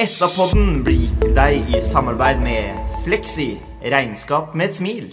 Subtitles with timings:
[0.00, 3.58] SA-podden blir gitt til deg i samarbeid med Fleksi.
[3.84, 5.08] Regnskap med et smil.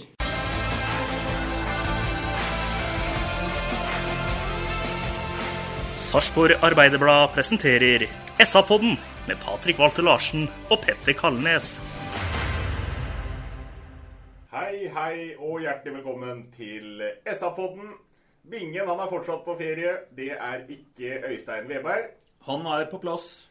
[5.92, 8.06] Sarpsborg Arbeiderblad presenterer
[8.40, 8.96] SA-podden
[9.28, 11.74] med Patrik Walter Larsen og Petter Kalnes.
[14.54, 17.92] Hei, hei og hjertelig velkommen til SA-podden.
[18.48, 19.98] Bingen han er fortsatt på ferie.
[20.16, 22.08] Det er ikke Øystein Veberg.
[22.48, 23.47] Han er på plass.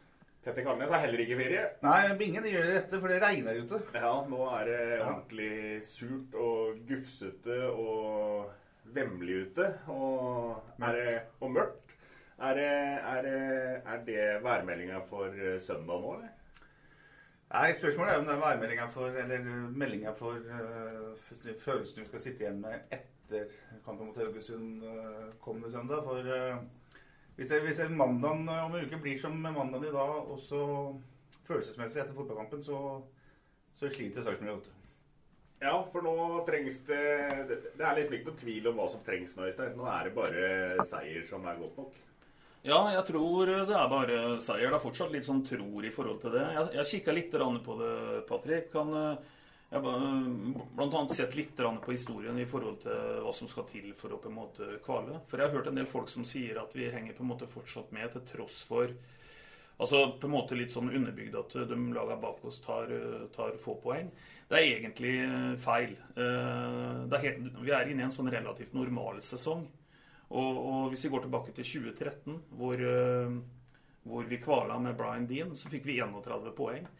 [0.48, 1.64] Petter Kalnes har heller ikke ferie.
[1.84, 3.82] Nei, Bingen gjør dette, for det regner ute.
[3.92, 5.50] Ja, nå er det ordentlig
[5.84, 8.48] surt og gufsete og
[8.96, 9.66] vemmelig ute.
[9.92, 11.92] Og, er det, og mørkt.
[12.38, 12.70] Er det,
[13.12, 13.36] er, det,
[13.92, 16.32] er det værmeldinga for søndag nå, eller?
[17.52, 19.44] Nei, Spørsmålet er om det er værmeldinga for, eller
[19.82, 21.28] meldinga for uh,
[21.60, 23.52] følelsen vi skal sitte igjen med etter
[23.84, 26.08] kampen mot Haugesund uh, kommende søndag.
[26.08, 26.60] For uh,
[27.38, 30.64] hvis, jeg, hvis jeg mandagen om en uke blir som mandagen i dag, også
[31.46, 32.80] følelsesmessig etter fotballkampen, så,
[33.78, 34.74] så sliter du.
[35.58, 36.14] Ja, for nå
[36.46, 36.98] trengs det
[37.48, 39.78] Det det er liksom ikke noe tvil om hva som trengs nå, Øystein.
[39.78, 41.96] Nå er det bare seier som er godt nok.
[42.66, 44.68] Ja, jeg tror det er bare seier.
[44.68, 46.44] Det er fortsatt litt sånn tror i forhold til det.
[46.56, 47.94] Jeg, jeg kikka litt på det,
[48.28, 48.74] Patrick.
[48.74, 49.36] Han, eh,
[49.68, 50.04] jeg har
[50.76, 54.20] blant annet sett litt på historien i forhold til hva som skal til for å
[54.22, 55.20] på en måte kvale.
[55.28, 57.50] For jeg har hørt en del folk som sier at vi henger på en måte
[57.50, 58.94] fortsatt med til tross for
[59.78, 62.90] Altså på en måte litt sånn underbygd at de lagene bak oss tar,
[63.30, 64.08] tar få poeng.
[64.50, 65.12] Det er egentlig
[65.62, 65.92] feil.
[66.18, 69.62] Eh, er helt, vi er inne i en sånn relativt normal sesong.
[70.28, 73.36] Og, og hvis vi går tilbake til 2013, hvor, eh,
[74.02, 76.90] hvor vi kvala med Brian Dean, så fikk vi 31 poeng.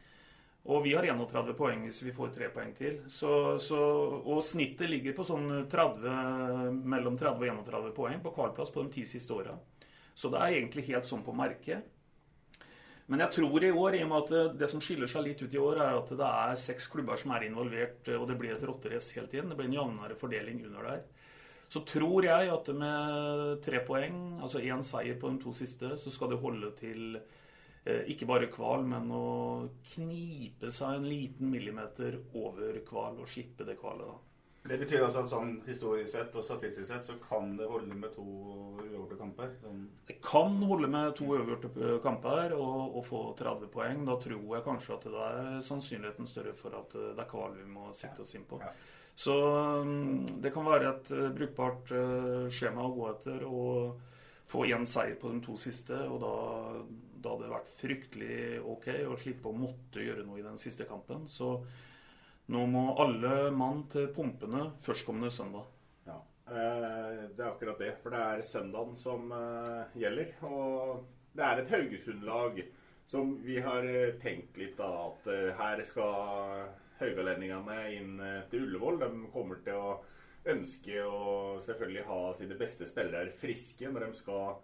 [0.66, 2.98] Og vi har 31 poeng hvis vi får tre poeng til.
[3.08, 3.78] Så, så,
[4.20, 8.92] og snittet ligger på sånn 30, mellom 30 og 31 poeng på kvalplass på de
[8.98, 9.54] ti siste åra.
[10.18, 11.86] Så det er egentlig helt sånn på merket.
[13.08, 15.42] Men jeg tror i år, i og med at det- det som skiller seg litt
[15.42, 18.52] ut i år, er at det er seks klubber som er involvert, og det blir
[18.52, 19.48] et rotterace hele tiden.
[19.48, 21.02] Det blir en jevnere fordeling under der.
[21.70, 26.10] Så tror jeg at med tre poeng, altså én seier på de to siste, så
[26.10, 27.20] skal det holde til eh,
[27.86, 33.78] ikke bare kval, men å knipe seg en liten millimeter over kval og slippe det
[33.80, 34.28] kvalet, da.
[34.68, 38.10] Det betyr altså at sånn historisk sett og statistisk sett så kan det holde med
[38.12, 38.24] to
[38.82, 39.54] uavgjorte kamper.
[39.62, 39.86] Sånn.
[40.08, 41.70] Det kan holde med to uavgjorte
[42.04, 44.02] kamper og, og få 30 poeng.
[44.08, 47.56] Da tror jeg kanskje at det er sannsynligheten større for at eh, det er kval
[47.56, 48.60] vi må sikte oss inn på.
[48.60, 48.74] Ja.
[49.18, 49.38] Så
[49.88, 54.04] mm, det kan være et eh, brukbart eh, skjema å gå etter og
[54.48, 55.96] få én seier på de to siste.
[56.10, 56.34] Og da,
[57.28, 61.26] da hadde vært fryktelig ok å slippe å måtte gjøre noe i den siste kampen.
[61.28, 61.58] Så
[62.48, 65.68] nå må alle mann til pumpene førstkommende søndag.
[66.08, 66.16] Ja,
[66.48, 67.92] eh, det er akkurat det.
[68.02, 70.32] For det er søndagen som eh, gjelder.
[70.48, 71.04] Og
[71.36, 72.62] det er et Haugesund-lag
[73.08, 75.28] som vi har eh, tenkt litt av at
[75.60, 78.16] her skal haugalendingene inn
[78.50, 79.02] til Ullevål.
[79.04, 79.98] De kommer til å
[80.48, 84.56] ønske å selvfølgelig ha sine beste spillere friske når de skal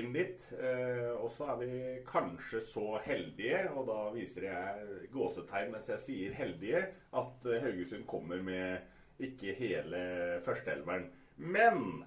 [0.00, 0.48] inn dit.
[0.56, 1.70] Eh, og så er vi
[2.08, 6.84] kanskje så heldige, og da viser jeg gåsetegn mens jeg sier heldige,
[7.16, 10.02] at Haugesund kommer med ikke hele
[10.44, 11.08] førsteelveren.
[11.36, 12.04] Men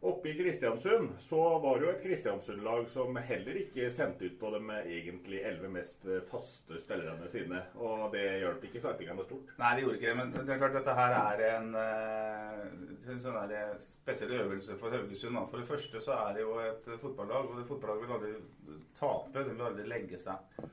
[0.00, 4.50] oppe i Kristiansund så var det jo et Kristiansund-lag som heller ikke sendte ut på
[4.54, 7.64] de egentlig elleve mest faste spillerne sine.
[7.82, 9.52] Og det hjalp ikke sarpingene stort.
[9.58, 10.16] Nei, det gjorde ikke det.
[10.20, 12.64] Men det er klart dette her er en, eh,
[13.12, 15.40] en sånn der spesiell øvelse for Haugesund.
[15.50, 19.32] For det første så er det jo et fotballag, og det fotballaget vil aldri tape.
[19.34, 20.68] Det vil aldri legge seg.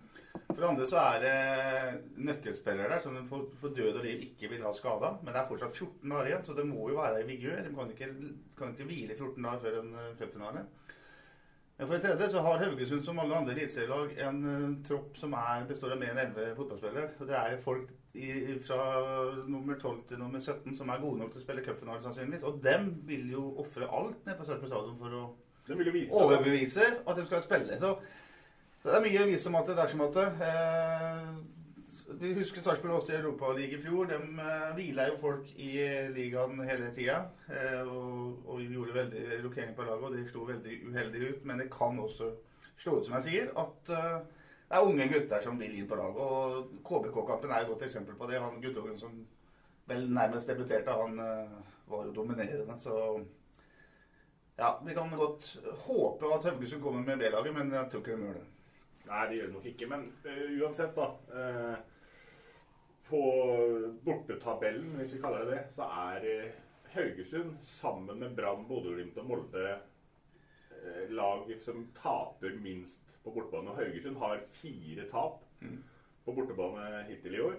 [0.48, 4.50] For det andre så er det nøkkelspillere der som for, for død og liv ikke
[4.54, 5.16] vil ha skada.
[5.22, 7.62] Men det er fortsatt 14 dager igjen, så det må jo være i vigør.
[7.66, 8.10] De kan ikke,
[8.58, 10.66] kan ikke hvile i 14 dager før en eh, cupfinale.
[11.78, 15.34] Men for det tredje så har Haugesund som alle andre eliteserielag en uh, tropp som
[15.36, 17.10] er, består av mer enn 11 fotballspillere.
[17.20, 18.30] Og det er folk i,
[18.64, 18.78] fra
[19.52, 22.48] nummer 12 til nummer 17 som er gode nok til å spille cupfinale, sannsynligvis.
[22.48, 25.26] Og dem vil jo ofre alt nede på Sarpsborg stadion for å
[26.22, 27.80] overbevise at de skal spille.
[27.82, 27.92] Så,
[28.86, 31.30] så det er mye å vise om at det er som at eh,
[32.22, 34.12] vi husker Sarpsborg 8 i Europaligaen i fjor.
[34.12, 35.72] De eh, hvila jo folk i
[36.14, 37.16] ligaen hele tida.
[37.50, 41.50] Uh, og, og, gjorde veldig rokering på laget, og det slo veldig uheldig ut.
[41.50, 42.30] Men det kan også
[42.78, 45.98] slå ut, som jeg sier, at uh, det er unge gutter som vil inn på
[45.98, 46.22] laget.
[46.22, 48.44] Og KBK-kampen er et godt eksempel på det.
[48.46, 49.20] Han guttungen som
[49.90, 51.18] vel nærmest debuterte, han
[51.90, 52.78] var jo dominerende.
[52.78, 52.94] Så
[54.62, 55.56] ja, vi kan godt
[55.90, 58.52] håpe at Haugesund kommer med B-laget, men jeg tror ikke de gjør det.
[59.06, 59.90] Nei, det gjør det nok ikke.
[59.92, 60.08] Men
[60.62, 61.82] uansett, da
[63.06, 63.20] på
[64.02, 66.56] bortetabellen, hvis vi kaller det det, så er uh,
[66.96, 69.76] Haugesund sammen med Brann, Bodø-Glimt og Molde
[71.10, 73.72] lag som taper minst på bortebane.
[73.72, 75.80] Og Haugesund har fire tap mm.
[76.26, 77.56] på bortebane hittil i år.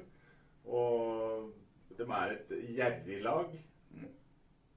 [0.67, 1.51] Og
[1.99, 3.57] de er et gjerrig lag.
[3.95, 4.13] Mm.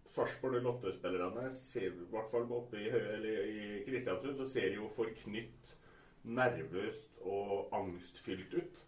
[0.09, 5.75] Sarpsborg Lotte-spillerne, i hvert fall oppe i, i Kristiansund, så ser jo forknytt,
[6.23, 8.79] nervøst og angstfylt ut.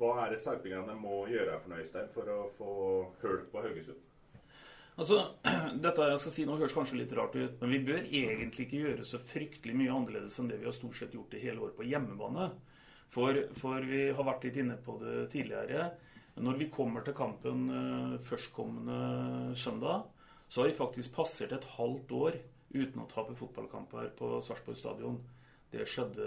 [0.00, 2.70] Hva er det sarpingene må gjøre for Øystein for å få
[3.20, 4.06] hull på Haugesund?
[5.00, 5.18] Altså,
[5.84, 8.82] Dette jeg skal si nå høres kanskje litt rart ut, men vi bør egentlig ikke
[8.84, 11.74] gjøre så fryktelig mye annerledes enn det vi har stort sett gjort i hele år
[11.76, 12.50] på hjemmebane.
[13.10, 15.88] For, for, vi har vært litt inne på det tidligere.
[16.40, 20.06] Når vi kommer til kampen uh, førstkommende søndag,
[20.46, 22.38] så har vi faktisk passert et halvt år
[22.70, 25.18] uten å tape fotballkamper på Sarpsborg stadion.
[25.70, 26.26] Det skjedde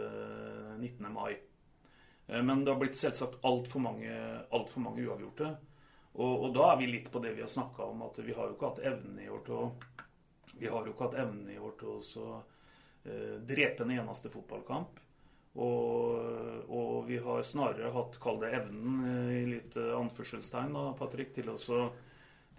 [0.79, 1.09] 19.
[1.13, 1.33] mai.
[2.27, 4.13] Eh, men det har blitt selvsagt altfor mange,
[4.49, 5.51] alt for mange uavgjorte.
[6.13, 8.49] Og, og, da er vi litt på det vi har snakka om, at vi har
[8.49, 9.67] jo ikke hatt evnen i år til å
[10.59, 12.35] vi har jo ikke hatt evnen i år til å
[13.07, 14.99] eh, drepe en eneste fotballkamp.
[15.53, 20.87] Og, og, vi har snarere hatt, kall det evnen, eh, i litt eh, anførselstegn, da,
[20.97, 21.87] Patrick, til, også,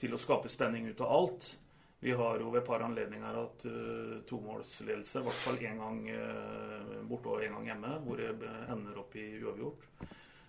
[0.01, 1.51] til å skape spenning ut av alt.
[2.05, 6.03] Vi har jo ved et par anledninger hatt uh, tomålsledelse, i hvert fall én gang
[6.13, 9.87] uh, borte og én gang hjemme, hvor det ender opp i uavgjort.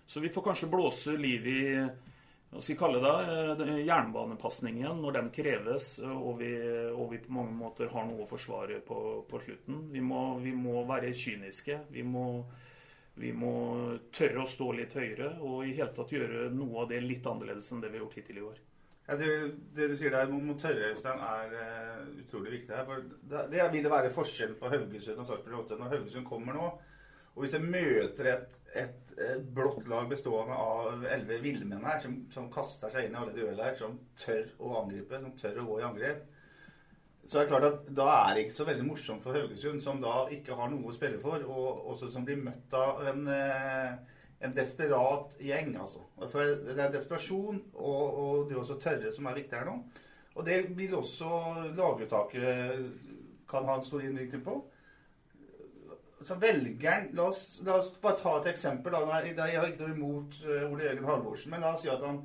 [0.04, 5.16] Så vi får kanskje blåse liv i hva skal vi kalle det, uh, jernbanepasningen når
[5.16, 6.52] den kreves, og vi,
[6.92, 9.86] og vi, på mange måter har noe å forsvare på, på slutten.
[9.96, 11.86] Vi må, vi må, være kyniske.
[11.88, 12.28] Vi må,
[13.16, 13.56] vi må
[14.12, 17.72] tørre å stå litt høyere og i hele tatt gjøre noe av det litt annerledes
[17.72, 18.65] enn det vi har gjort hittil i år.
[19.06, 22.84] Jeg tror Det du sier der mot tørre, Øystein, er uh, utrolig viktig her.
[22.84, 26.70] for Det, det vil være forskjell på Haugesund og Sarpsborg 8 når Haugesund kommer nå.
[27.36, 32.16] Og hvis jeg møter et, et, et blått lag bestående av elleve villmenn her, som,
[32.32, 35.78] som, kaster seg inn i alle dueller, som tør å angripe, som tør å gå
[35.82, 36.24] i angrep,
[37.26, 40.00] så er det klart at da er det ikke så veldig morsomt for Haugesund, som
[40.02, 44.15] da ikke har noe å spille for, og også som blir møtt av en uh,
[44.46, 46.04] en desperat gjeng, altså.
[46.32, 49.76] For det er desperasjon og, og det å tørre som er viktig her nå.
[50.36, 51.28] Og det vil også
[51.76, 52.88] laguttaket
[53.48, 54.56] kan ha en stor innvirkning på.
[56.26, 58.92] Så velgeren la oss, la oss, bare ta et eksempel.
[58.92, 59.20] Da.
[59.22, 62.22] Jeg har ikke noe imot uh, Ole Jørgen Halvorsen, men la oss si at han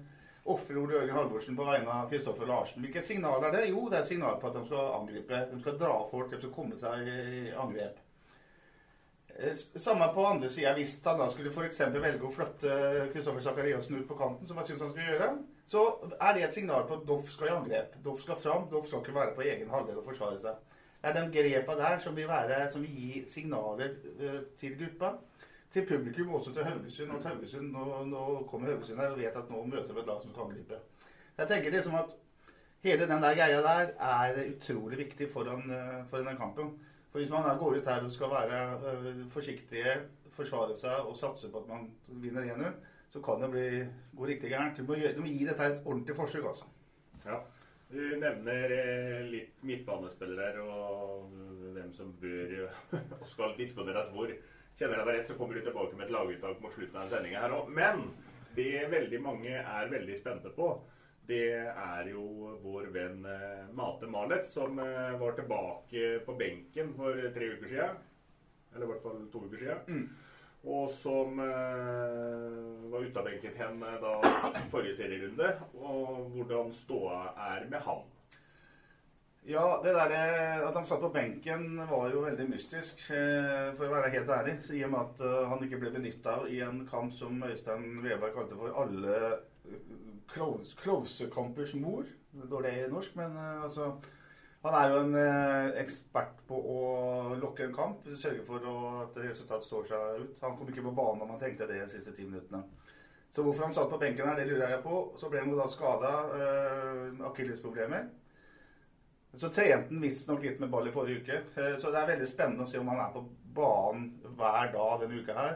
[0.52, 2.82] ofrer Ole Jørgen Halvorsen på vegne av Kristoffer Larsen.
[2.84, 3.68] Hvilket signal er det?
[3.70, 5.44] Jo, det er et signal på at de skal angripe.
[5.52, 8.00] De skal dra folk, de skal komme seg i angrep.
[9.44, 11.80] Eh, samme på andre sida, hvis han da skulle f.eks.
[11.94, 12.74] velge å flytte
[13.14, 15.30] Kristoffer Sakariassen ut på kanten, som jeg syns han skulle gjøre,
[15.72, 15.86] så
[16.20, 17.96] er det et signal på at Doff skal i angrep.
[18.06, 18.68] Doff skal fram.
[18.70, 20.60] Doff skal ikke være på egen halvdel og forsvare seg.
[21.02, 25.16] Det er de grepa der som vil, være, som vil gi signaler uh, til gruppa.
[25.74, 27.16] Til publikum, også til Haugesund.
[27.16, 30.12] Og at Haugesund, nå, nå kommer Haugesund her og vet at nå møter vi et
[30.12, 30.82] lag som kan angripe.
[31.40, 32.14] Jeg tenker liksom at
[32.84, 36.76] hele den der greia der er utrolig viktig foran, uh, foran den kampen.
[37.12, 38.60] For Hvis man går ut her og skal være
[38.92, 39.96] øh, forsiktige,
[40.32, 41.90] forsvare seg og satse på at man
[42.24, 42.72] vinner 1-0,
[43.12, 43.66] så kan det bli,
[44.18, 44.78] gå riktig gærent.
[44.78, 46.66] Du du må gi dette et ordentlig forsøk, altså.
[47.26, 47.42] Ja.
[47.92, 51.28] Du nevner eh, litt midtbanespillere og
[51.76, 52.54] hvem som bør
[53.20, 54.32] og skal disponeres hvor.
[54.80, 57.42] Kjenner jeg deg rett, så kommer du tilbake med et laguttak mot slutten av sendinga
[57.44, 57.68] her òg.
[57.76, 58.06] Men
[58.56, 60.70] det veldig mange er veldig spente på,
[61.32, 62.24] det er jo
[62.64, 68.02] vår venn eh, Mate Malet, som eh, var tilbake på benken for tre uker siden.
[68.74, 69.86] Eller i hvert fall to uker siden.
[69.88, 70.10] Mm.
[70.62, 74.12] Og som uh, var ute av benken hen da
[74.70, 75.48] forrige serierunde.
[75.82, 78.04] Og hvordan ståa er med han.
[79.50, 80.14] Ja, det der
[80.68, 84.54] at han satt på benken var jo veldig mystisk, for å være helt ærlig.
[84.70, 88.60] I og med at han ikke ble benytta i en kamp som Øystein Veberg kalte
[88.60, 89.18] for alle
[90.32, 92.08] Klovsekampers mor.
[92.32, 93.92] Dårlig norsk, men uh, altså
[94.62, 96.82] Han er jo en eh, ekspert på å
[97.42, 98.68] lokke en kamp, sørge for
[99.02, 100.36] at resultatet står seg ut.
[100.44, 102.62] Han kom ikke på banen da man trengte det de siste ti minuttene.
[103.34, 105.00] Så hvorfor han satt på benken her, det lurer jeg på.
[105.18, 106.12] Så ble han jo da skada.
[106.38, 108.06] Eh, Akillesproblemer.
[109.34, 111.38] Så trente han visstnok litt med ball i forrige uke.
[111.56, 113.24] Eh, så det er veldig spennende å se om han er på
[113.56, 115.56] banen hver dag denne uka her.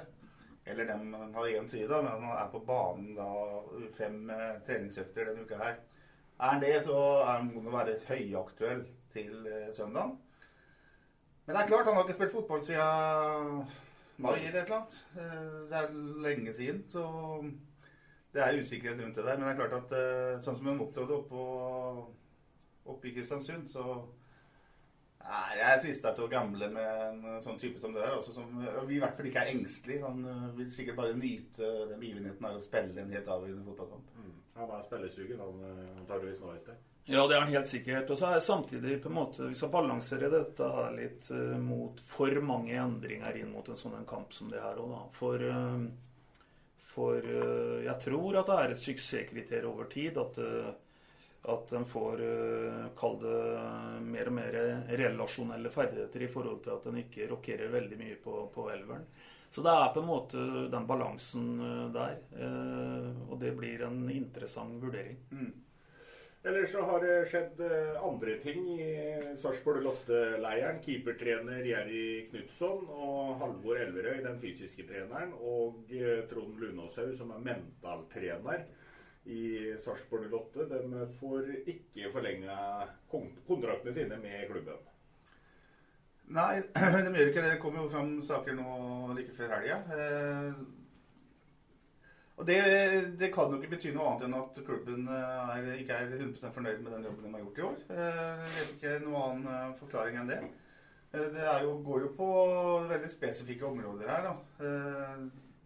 [0.65, 3.27] Eller dem har én fri, da, men han er på banen da
[3.97, 5.75] fem eh, treningsøkter denne uka her.
[6.39, 8.81] Er han det, så er han god å være høyaktuell
[9.13, 10.15] til eh, søndag.
[11.45, 13.61] Men det er klart, han har ikke spilt fotball siden
[14.17, 14.97] mai eller et eller annet.
[15.21, 15.95] Eh, det er
[16.25, 17.05] lenge siden, så
[18.33, 19.37] det er usikkerhet rundt det der.
[19.37, 21.43] Men det er klart at eh, sånn som han opptrådte oppe,
[22.89, 24.01] oppe i Kristiansund, så
[25.25, 28.17] Nei, Jeg er frista til å gamble med en sånn type som det der.
[28.17, 28.49] Altså som
[28.87, 30.01] vi i hvert fall ikke er engstelig.
[30.05, 30.25] Han
[30.57, 34.11] vil sikkert bare nyte den begivenheten av å spille en helt avgjørende fotballkamp.
[34.19, 34.35] Mm.
[34.59, 35.63] Han er spillesugen, han
[36.03, 36.83] antakeligvis nå i sted.
[37.05, 38.09] Ja, det er han helt sikkert.
[38.09, 42.01] Og så er samtidig på en måte Vi skal balansere dette her litt uh, mot
[42.09, 45.03] for mange endringer inn mot en sånn en kamp som det her òg, da.
[45.13, 50.41] For, uh, for uh, jeg tror at det er et suksesskriterium over tid at
[51.53, 52.21] at en får
[52.97, 53.39] kall det
[54.05, 54.57] mer og mer
[54.97, 59.05] relasjonelle ferdigheter i forhold til at en ikke rokkerer veldig mye på, på elveren.
[59.49, 60.41] Så det er på en måte
[60.73, 61.45] den balansen
[61.93, 62.17] der.
[63.29, 65.21] Og det blir en interessant vurdering.
[65.29, 65.53] Mm.
[66.45, 67.61] Ellers så har det skjedd
[68.05, 68.89] andre ting i
[69.41, 70.77] Sarpsborg Lotte-leiren.
[70.83, 75.89] Keepertrener Jerry Knutson og Halvor Elverøy, den fysiske treneren, og
[76.29, 78.67] Trond Lunåshaug, som er mentaltrener
[79.25, 82.57] i Sarpsborg Lotte, de får ikke forlenga
[83.09, 84.83] kontraktene sine med klubben.
[86.35, 86.61] Nei,
[87.05, 87.51] de gjør ikke det.
[87.55, 89.79] Det kommer jo fram saker nå like før helga.
[92.35, 92.57] Og det,
[93.19, 96.81] det, kan jo ikke bety noe annet enn at klubben er, ikke er 100% fornøyd
[96.83, 97.77] med den jobben de har gjort i år.
[97.95, 100.41] Jeg vet ikke noen annen forklaring enn det.
[101.15, 102.29] Det jo, går jo på
[102.89, 104.27] veldig spesifikke områder her.
[104.27, 104.65] Da.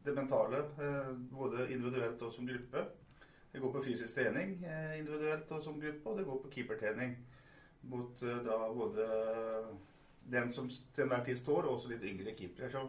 [0.06, 0.62] Det mentale,
[1.34, 2.86] både individuelt og som gruppe.
[3.51, 4.58] Det går på fysisk trening
[4.98, 7.15] individuelt og som gruppe, og det går på keepertrening
[7.89, 9.06] mot da både
[10.29, 12.84] den som til enhver tid står, og også litt yngre keepere.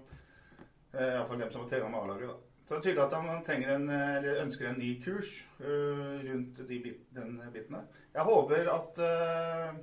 [0.93, 2.29] Iallfall dem som har trena med A-laget.
[2.29, 2.51] da.
[2.71, 6.77] Så det er tydelig at han en, eller ønsker en ny kurs uh, rundt de
[6.85, 7.81] bit, den bitene.
[8.15, 9.81] Jeg håper at uh,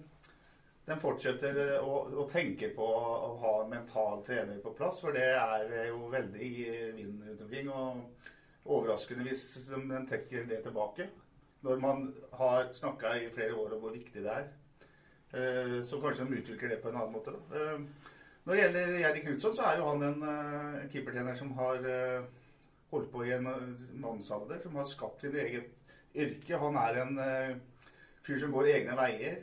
[0.87, 5.89] den fortsetter å, å, tenke på å ha mental trener på plass, for det er
[5.89, 6.63] jo veldig i
[6.95, 7.67] vinden rundt omkring.
[7.75, 8.31] Og
[8.67, 11.09] overraskende hvis den trekker det tilbake.
[11.65, 12.03] Når man
[12.37, 14.49] har snakka i flere år om hvor viktig det er.
[15.33, 17.33] Uh, så kanskje de utvikler det på en annen måte.
[17.33, 17.71] Da.
[18.45, 20.21] Når det gjelder Jerry Knutson, så er jo han en
[20.91, 21.81] keepertrener som har
[22.93, 23.49] holdt på i en
[23.99, 25.67] mannsalder, som har skapt sitt eget
[26.15, 26.61] yrke.
[26.61, 27.19] Han er en
[28.23, 29.41] fyr som går egne veier.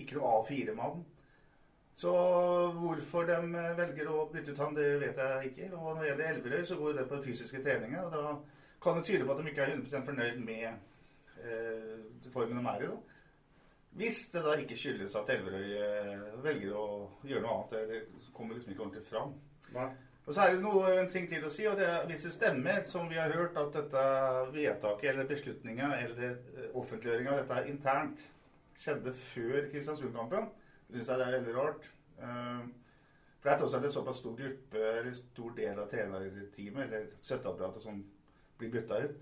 [0.00, 1.04] Ikke noe A4-mann.
[1.96, 2.12] Så
[2.76, 3.36] hvorfor de
[3.78, 5.70] velger å bytte ut han, det vet jeg ikke.
[5.78, 8.02] Og når det gjelder Elverøy, så går det på den fysiske treninga.
[8.04, 8.24] Og da
[8.84, 10.66] kan det tyde på at de ikke er 100 fornøyd med
[11.40, 11.94] eh,
[12.34, 12.90] formen de er i.
[12.90, 12.98] da.
[13.96, 15.70] Hvis det da ikke skyldes at Elverøy
[16.44, 16.88] velger å
[17.24, 17.88] gjøre noe annet.
[17.88, 19.32] Det kommer liksom ikke ordentlig fram.
[19.72, 19.88] Nei.
[20.26, 22.32] Og så er det noe, en ting til å si, og det er hvis det
[22.34, 24.04] stemmer, som vi har hørt, at dette
[24.52, 28.24] vedtaket eller beslutninga eller offentliggjøringa av dette internt
[28.82, 30.50] skjedde før Kristiansund-kampen,
[30.92, 31.82] syns jeg det er veldig rart.
[32.16, 37.02] For det er tross alt en såpass stor gruppe, eller stor del av trenerteamet, eller
[37.20, 37.94] støtteapparatet, som
[38.58, 39.14] blir bytta ut.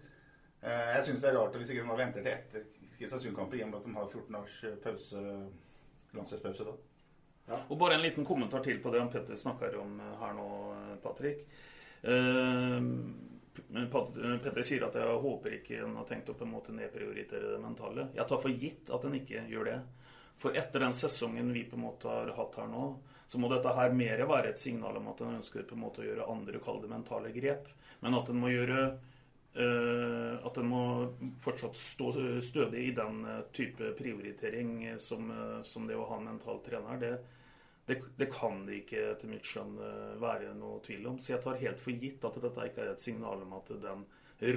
[0.65, 2.63] Jeg syns det er rart hvis ikke de venter til etter
[2.95, 5.19] Kristiansund-kampen, i at de har 14 års pause,
[6.15, 6.75] landslagspause da.
[7.51, 7.59] Ja.
[7.69, 10.49] Og bare en liten kommentar til på det han Petter snakker om her nå,
[11.03, 11.45] Patrick.
[14.45, 18.09] Petter sier at jeg håper ikke en har tenkt opp en måte nedprioritere det mentale.
[18.17, 19.79] Jeg tar for gitt at en ikke gjør det.
[20.43, 22.85] For etter den sesongen vi på en måte har hatt her nå,
[23.27, 26.03] så må dette her mer være et signal om at en ønsker på en måte
[26.03, 27.71] å gjøre andre, kall det mentale grep.
[28.05, 28.87] Men at en må gjøre
[29.55, 30.79] Uh, at en må
[31.45, 32.09] fortsatt stå
[32.43, 33.21] stødig i den
[33.55, 35.29] type prioritering som,
[35.63, 36.99] som det å ha en mental trener.
[36.99, 37.13] Det,
[37.87, 39.77] det, det, kan det ikke etter mitt skjønn
[40.19, 41.21] være noe tvil om.
[41.23, 44.03] Så jeg tar helt for gitt at dette ikke er et signal om at den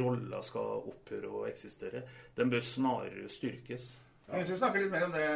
[0.01, 2.01] rolla skal opphøre å eksistere.
[2.35, 3.91] Den bør snarere styrkes.
[4.27, 4.37] Ja.
[4.37, 5.27] Hvis vi snakker litt mer om det,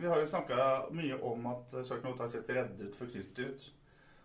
[0.00, 0.64] Vi har jo snakka
[0.96, 3.72] mye om at Sarknot har sett redd ut, forknyttet ut.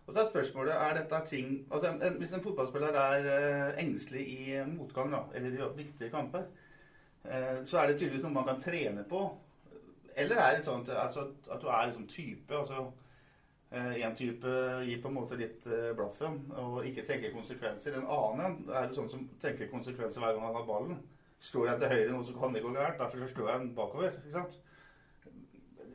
[0.05, 3.79] Og så er spørsmålet er dette ting, altså en, en, Hvis en fotballspiller er uh,
[3.82, 6.46] engstelig i motgang, da, eller i viktige kamper,
[7.25, 9.24] uh, så er det tydeligvis noe man kan trene på.
[10.15, 12.91] Eller er det sånn altså, at du er liksom type altså
[13.75, 14.51] Én uh, type
[14.88, 15.65] gir på en måte litt
[15.98, 17.98] blaffen og ikke tenker konsekvenser.
[17.98, 21.01] En annen er det sånn som tenker konsekvenser hver gang han har ballen.
[21.46, 23.02] Slår jeg til høyre nå, så kan det gå gærent.
[23.02, 24.16] Derfor så slår jeg den bakover.
[24.24, 24.62] ikke sant?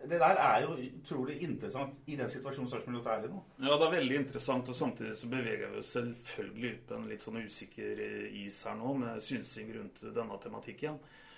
[0.08, 3.40] det der er jo utrolig interessant i den situasjonen Sarpsborg er i nå.
[3.60, 7.08] Ja, det er veldig interessant, og samtidig så beveger vi oss selvfølgelig ut på en
[7.10, 8.00] litt sånn usikker
[8.40, 10.96] is her nå, med synsing rundt denne tematikken.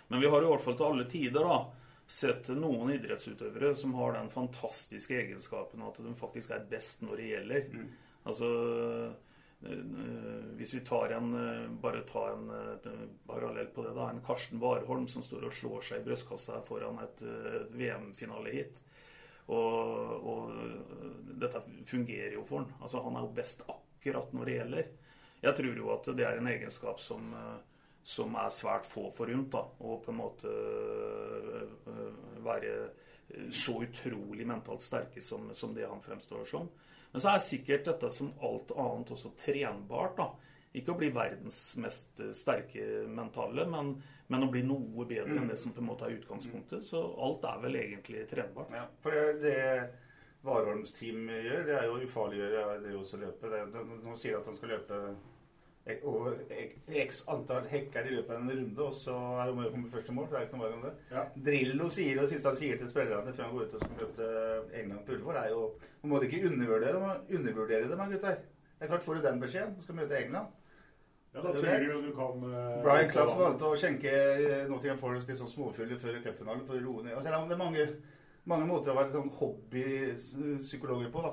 [0.09, 1.59] Men vi har i hvert fall til alle tider da,
[2.12, 7.28] sett noen idrettsutøvere som har den fantastiske egenskapen at de faktisk er best når det
[7.31, 7.69] gjelder.
[7.73, 7.92] Mm.
[8.31, 8.49] Altså
[10.59, 11.35] hvis vi tar en,
[11.83, 12.49] bare tar en
[13.26, 16.99] parallell på det, da, en Karsten Warholm som står og slår seg i brystkassa foran
[17.04, 17.23] et,
[17.71, 18.81] VM-finalehit.
[19.52, 20.52] Og, og,
[21.42, 22.73] dette fungerer jo for han.
[22.81, 24.90] Altså, han er jo best akkurat når det gjelder.
[25.42, 27.33] Jeg tror jo at det er en egenskap som,
[28.07, 29.57] som er svært få forunt.
[29.59, 30.52] Å på en måte
[32.42, 32.76] være
[33.50, 36.69] så utrolig mentalt sterke som, som det han fremstår som.
[37.12, 40.16] Men så er sikkert dette som alt annet også trenbart.
[40.16, 40.31] da.
[40.73, 43.92] Ikke å bli verdens mest sterke mentale, men,
[44.33, 46.87] men å bli noe bedre enn det som på en måte er utgangspunktet.
[46.88, 48.73] Så alt er vel egentlig trenbart.
[48.73, 49.59] Ja, for det,
[50.47, 53.52] Warholms team gjør, det er jo å ufarliggjøre det å løpe.
[53.52, 55.02] Det, nå sier at han skal løpe
[56.06, 56.36] over
[57.02, 59.90] x antall hekker i løpet av en runde, og så er det om å komme
[59.90, 60.28] først i mål.
[60.30, 60.92] Det er ikke noe mer om det.
[61.10, 61.26] Ja.
[61.48, 64.30] Drillo sier og siste han sier til spillerne før han går ut og skal møte
[64.78, 65.68] England på Ullevål, er jo
[66.02, 68.42] Man må ikke undervurdere, undervurdere det, gutter.
[68.78, 70.50] Det er klart, får du den beskjeden, du skal møte England
[71.32, 74.10] ja, da tror jeg jo du kan uh, Brian Clough valgte å skjenke
[74.68, 77.14] Nottingham Forest litt sånn småfulle før cupfinalen for å roe ned.
[77.16, 77.86] Altså, det er mange,
[78.52, 81.24] mange måter å være sånn hobbypsykologer på.
[81.24, 81.32] da.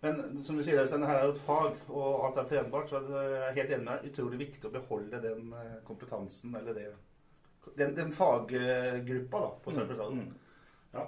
[0.00, 2.88] Men som du sier, denne her er jo et fag, og alt er trenbart.
[2.88, 4.12] Så jeg er helt enig med deg.
[4.12, 6.90] Utrolig viktig å beholde den eh, kompetansen, eller det
[7.76, 10.30] Den, den faggruppa, da, på mm, mm.
[10.94, 11.02] Ja.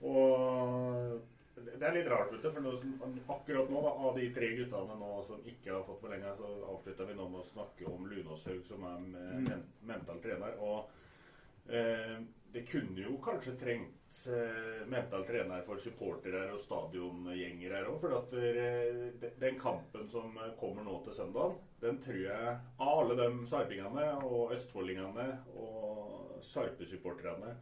[0.00, 1.18] Og
[1.58, 5.10] det er litt rart, du, for som, akkurat nå, da, av de tre guttene nå
[5.26, 8.88] som ikke har fått forlenga, så avslutter vi nå med å snakke om Lunåshaug, som
[8.88, 9.62] er mm.
[9.90, 10.56] mental trener.
[10.64, 12.16] Og eh,
[12.52, 17.98] det kunne jo kanskje trengt eh, mental trener for supportere og stadiongjenger her òg.
[18.00, 23.18] For at eh, den kampen som kommer nå til søndag, den tror jeg av alle
[23.20, 25.28] de sarpingene og østfoldingene
[25.60, 27.54] og sarpesupporterne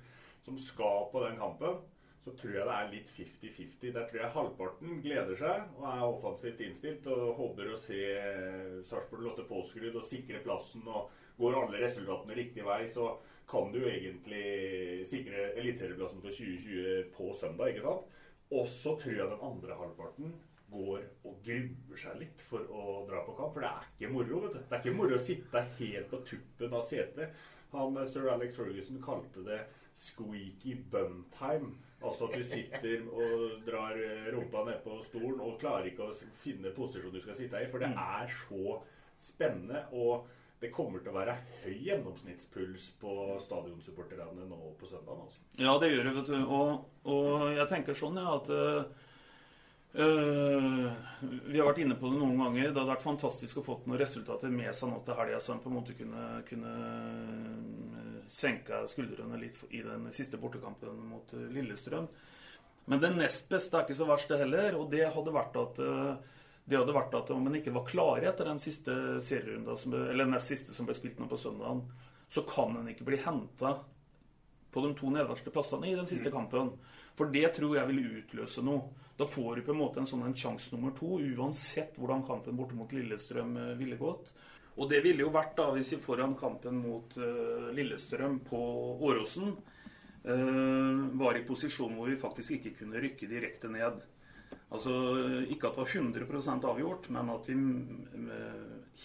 [0.47, 1.83] som skal på den kampen,
[2.27, 3.93] så tror jeg det er litt 50-50.
[3.95, 8.81] Der tror jeg halvparten gleder seg og er offensivt innstilt og håper å se eh,
[8.87, 10.87] Sarpsborg Lotte påskrudd og sikre plassen.
[10.87, 13.11] og Går alle resultatene riktig vei, så
[13.51, 17.73] kan du egentlig sikre eliteserieplassen for 2020 på søndag.
[17.73, 18.13] ikke sant?
[18.51, 20.35] Og så tror jeg den andre halvparten
[20.71, 23.55] går og gruer seg litt for å dra på kamp.
[23.55, 24.41] For det er ikke moro.
[24.45, 24.59] vet du.
[24.59, 27.43] Det er ikke moro å sitte helt på tuppen av setet.
[27.73, 31.75] Han, eh, Sir Alex Ferguson kalte det 'squeaky bum time'.
[32.03, 36.15] Altså at du sitter og drar eh, rumpa ned på stolen og klarer ikke å
[36.43, 37.71] finne posisjonen du skal sitte i.
[37.71, 37.99] For det mm.
[37.99, 38.83] er så
[39.19, 39.87] spennende.
[39.93, 40.27] og
[40.61, 43.15] det kommer til å være høy gjennomsnittspuls på
[43.45, 45.19] stadionsupporterne nå på søndag.
[45.27, 45.43] Altså.
[45.61, 46.39] Ja, det gjør det, vet du.
[46.45, 48.49] Og, og jeg tenker sånn ja, at
[50.01, 50.87] øh,
[51.51, 52.71] Vi har vært inne på det noen ganger.
[52.71, 55.69] Det hadde vært fantastisk å få noen resultater med seg nå til helga som på
[55.73, 56.73] en måte kunne, kunne
[58.27, 62.09] senka senke skuldrene litt i den siste bortekampen mot Lillestrøm.
[62.87, 64.77] Men det nest beste er ikke så verst, det heller.
[64.81, 66.35] Og det hadde vært at øh,
[66.67, 69.77] det hadde vært at om en ikke var klare etter den siste serierunda,
[70.11, 71.85] eller nest siste som ble spilt nå på søndagen,
[72.27, 73.77] så kan en ikke bli henta
[74.75, 76.35] på de to nederste plassene i den siste mm.
[76.35, 76.73] kampen.
[77.17, 78.91] For det tror jeg vil utløse noe.
[79.17, 82.59] Da får du på en måte en sånn en sjanse nummer to, uansett hvordan kampen
[82.59, 84.35] borte mot Lillestrøm eh, ville gått.
[84.77, 88.59] Og det ville jo vært da hvis vi foran kampen mot uh, Lillestrøm på
[89.09, 94.03] Åråsen uh, var i posisjon hvor vi faktisk ikke kunne rykke direkte ned.
[94.67, 94.93] Altså
[95.47, 97.57] ikke at det var 100% avgjort, men at vi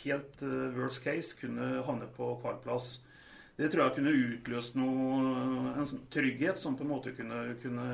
[0.04, 3.00] helt eh, worst case kunne havne på kvalplass.
[3.58, 5.34] Det tror jeg kunne utløst noe,
[5.76, 7.88] en sånn trygghet som på en måte kunne, kunne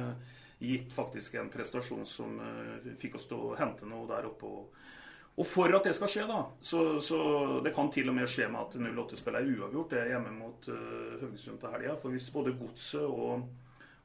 [0.59, 4.47] gitt faktisk en prestasjon som uh, fikk oss til å hente noe der oppe.
[5.37, 7.19] Og, for at det skal skje, da, så, så
[7.65, 9.91] det kan til og med skje med at 08-spillet er uavgjort.
[9.91, 11.97] Det er hjemme mot uh, til helga.
[11.99, 13.43] For hvis både Godset og,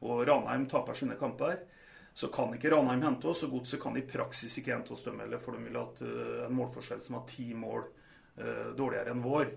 [0.03, 1.63] og Ranheim taper sine kamper,
[2.15, 5.21] så kan ikke Ranheim hente oss, og Godset kan i praksis ikke hente oss, dem
[5.23, 9.23] heller, for de vil ha uh, en målforskjell som har ti mål uh, dårligere enn
[9.25, 9.53] vår.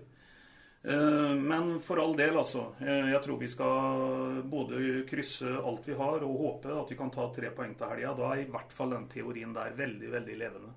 [0.86, 2.68] Uh, men for all del, altså.
[2.80, 7.28] jeg tror vi skal både krysse alt vi har, og håpe at vi kan ta
[7.34, 8.16] tre poeng til helga.
[8.16, 10.72] Da er i hvert fall den teorien der veldig, veldig levende.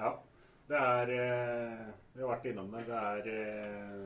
[0.00, 0.16] Ja.
[0.70, 1.08] Det er
[2.14, 2.84] Vi har vært innom det.
[2.86, 4.04] Det er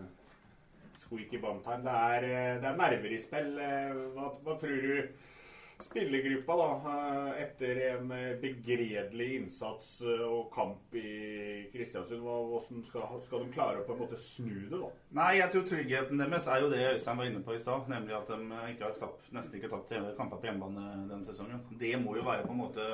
[0.97, 1.85] squeaky bum time.
[1.85, 3.51] Det er, det er nerver i spill.
[4.15, 5.34] Hva, hva tror du
[5.85, 13.07] spillergruppa, da, eh, etter en eh, begredelig innsats eh, og kamp i Kristiansund, hvordan skal,
[13.25, 14.91] skal, de klare å på en måte snu det, da?
[15.21, 18.17] Nei, jeg tror tryggheten deres er jo det Øystein var inne på i stad, nemlig
[18.19, 21.65] at de ikke har tapt, nesten ikke tapt kamper på hjemmebane denne sesongen.
[21.81, 22.89] Det må jo være på en måte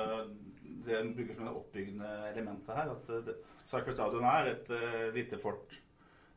[0.81, 2.91] det de bruker som det oppbyggende elementet her.
[2.91, 3.33] at
[3.65, 5.75] Sarpsborg stadion er et uh, lite fort.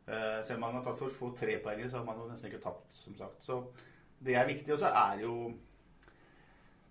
[0.04, 2.62] Uh, selv om man har tatt for få trepoengere, så har man jo nesten ikke
[2.64, 3.40] tapt, som sagt.
[3.44, 3.62] Så
[4.24, 4.72] det er viktig.
[4.74, 5.54] Og så er jo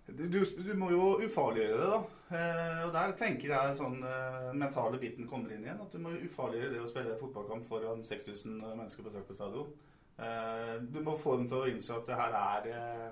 [0.06, 1.98] du, du, må jo ufarliggjøre det, da.
[2.36, 5.80] Eh, og der tenker jeg sånn eh, mentale biten kommer inn igjen.
[5.80, 9.70] At du må ufarliggjøre det å spille fotballkamp foran 6000 mennesker på på stadion.
[10.18, 13.08] Eh, du må få dem til å innse at det her er, eh,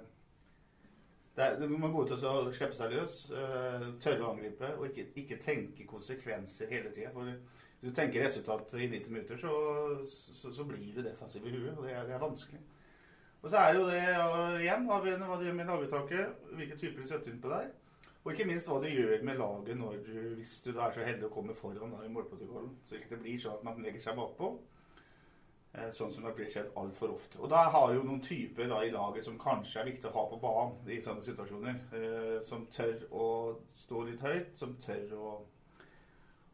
[1.37, 4.87] det er Du må gå ut og slippe seg løs, eh, tørre å angripe og
[4.90, 7.11] ikke, ikke tenke konsekvenser hele tida.
[7.11, 11.57] For hvis du tenker resultat i 90 minutter, så, så, så blir du defensiv i
[11.57, 11.72] huet.
[11.72, 12.61] Og det er, det er vanskelig.
[13.42, 14.02] Og så er det jo det
[14.62, 17.70] igjen avgjørende hva du gjør med laguttaket, hvilke typer du inn på der.
[18.22, 21.26] Og ikke minst hva du gjør med laget når du, hvis du er så heldig
[21.26, 22.76] å komme foran da, i målprotokollen.
[22.87, 24.52] Så ikke det blir sånn at man legger seg bakpå.
[25.72, 27.40] Eh, sånn som det blir skjedd altfor ofte.
[27.40, 30.24] Og da har jo noen typer da, i laget som kanskje er viktig å ha
[30.31, 31.83] på banen i sånne situasjoner.
[31.98, 33.26] Eh, som tør å
[33.81, 35.33] stå litt høyt, som tør å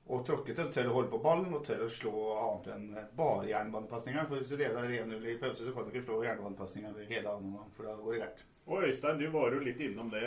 [0.09, 0.69] og tråkkete.
[0.73, 4.29] tør å holde på ballen og tør å slå annet enn bare jernbanepasninger.
[4.29, 7.59] For hvis du leder 1-0 i pause, så kan du ikke slå jernbanepasninger hele annen
[7.59, 8.47] gang, for da går det gærent.
[8.69, 10.25] Og Øystein, du var jo litt innom det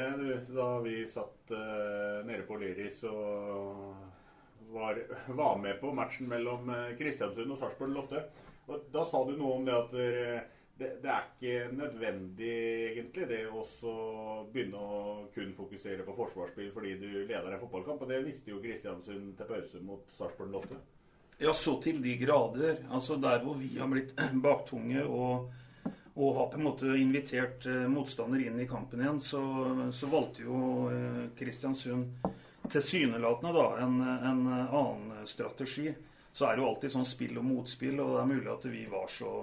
[0.50, 3.92] da vi satt uh, nede på Lyris og
[4.72, 8.24] var, var, med på matchen mellom uh, Kristiansund og Sarpsborg Lotte.
[8.70, 12.54] Og da sa du noe om det at uh, det, er ikke nødvendig
[12.92, 13.64] egentlig det å
[14.52, 15.02] begynne å
[15.36, 18.02] kun fokusere på forsvarsspill fordi du leder en fotballkamp.
[18.02, 20.80] Og det visste jo Kristiansund til pause mot Sarpsborg Lotte.
[21.42, 22.84] Ja, så til de grader.
[22.94, 24.14] Altså der hvor vi har blitt
[24.46, 25.50] baktunge og,
[26.16, 29.42] og har på en måte invitert eh, motstander inn i kampen igjen, så,
[29.94, 32.30] så valgte jo eh, Kristiansund
[32.72, 35.90] tilsynelatende da en, en annen strategi.
[36.32, 38.86] Så er det jo alltid sånn spill og motspill, og det er mulig at vi
[38.92, 39.34] var så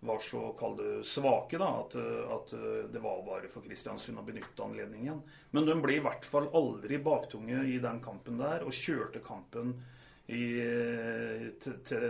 [0.00, 1.96] var så kalde svake da, at,
[2.36, 2.54] at,
[2.92, 5.22] det var bare for Kristiansund å benytte anledningen.
[5.56, 9.74] Men de ble i hvert fall aldri baktunge i den kampen der, og kjørte kampen
[10.26, 10.44] i,
[11.62, 12.06] til, til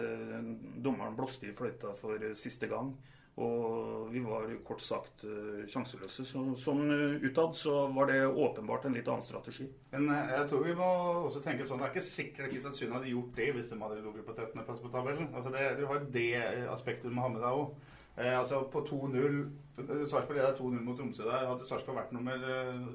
[0.83, 2.91] dommeren blåste i fløyta for siste gang.
[3.37, 6.25] Og vi var kort sagt uh, sjanseløse.
[6.25, 6.87] Så, sånn
[7.21, 9.67] utad så var det åpenbart en litt annen strategi.
[9.93, 10.87] Men uh, jeg tror vi må
[11.27, 14.25] også tenke sånn Det er ikke sikkert Kristiansund hadde gjort det hvis de hadde ligget
[14.25, 15.29] på 13.-plass på tabellen.
[15.37, 16.31] Altså det, du har det
[16.73, 17.75] aspektet du må ha med deg òg.
[18.17, 19.37] Eh, altså på 2-0
[19.77, 21.45] Sarpsborg leda 2-0 mot Tromsø der.
[21.51, 22.47] Hadde Sarpsborg vært nummer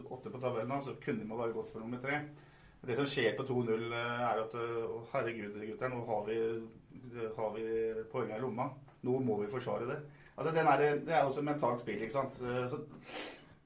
[0.09, 2.23] åtte på tabellen, så kunne de bare gått for nummer tre.
[2.81, 4.55] Det som skjer på 2-0, er at
[5.11, 6.39] herregud, gutter, nå har vi,
[7.37, 7.67] har vi
[8.09, 8.71] poengene i lomma.
[9.05, 9.99] Nå må vi forsvare det.
[10.41, 12.39] Altså, er, det er også et mentalt spill, ikke sant.
[12.39, 12.79] Så, så,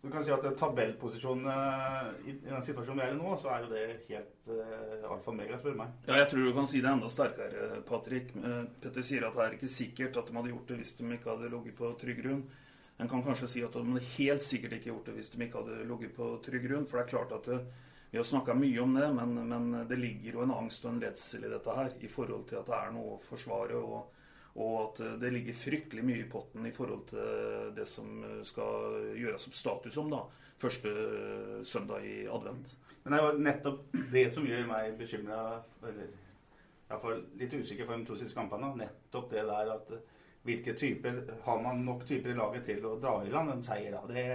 [0.06, 3.64] du kan si at tabellposisjonen uh, i, den situasjonen vi er i nå, så er
[3.64, 5.96] jo det helt uh, alfa mega, spør du meg.
[6.06, 8.36] Ja, jeg tror du kan si det enda sterkere, Patrick.
[8.84, 11.32] Petter sier at det er ikke sikkert at de hadde gjort det hvis de ikke
[11.32, 12.46] hadde ligget på trygg grunn.
[13.02, 15.64] En kan kanskje si at de hadde helt sikkert ikke gjort det hvis de ikke
[15.64, 16.86] hadde ligget på trygg grunn.
[16.86, 17.50] For det er klart at
[18.12, 21.02] vi har snakka mye om det, men, men, det ligger jo en angst og en
[21.04, 23.82] redsel i dette her i forhold til at det er noe å forsvare.
[23.82, 24.15] og
[24.56, 29.00] og at eh, det ligger fryktelig mye i potten i forhold til det som skal
[29.20, 30.24] gjøres som status om da,
[30.62, 30.92] første
[31.68, 32.76] søndag i advent.
[33.04, 35.42] Men det er jo nettopp det som gjør meg bekymra,
[35.86, 36.08] eller
[36.86, 38.72] iallfall litt usikker for de to siste kampene.
[38.80, 39.96] Nettopp det der at
[40.46, 43.94] hvilke typer Har man nok typer i laget til å dra i land en seier?
[43.94, 44.02] da?
[44.10, 44.26] Det,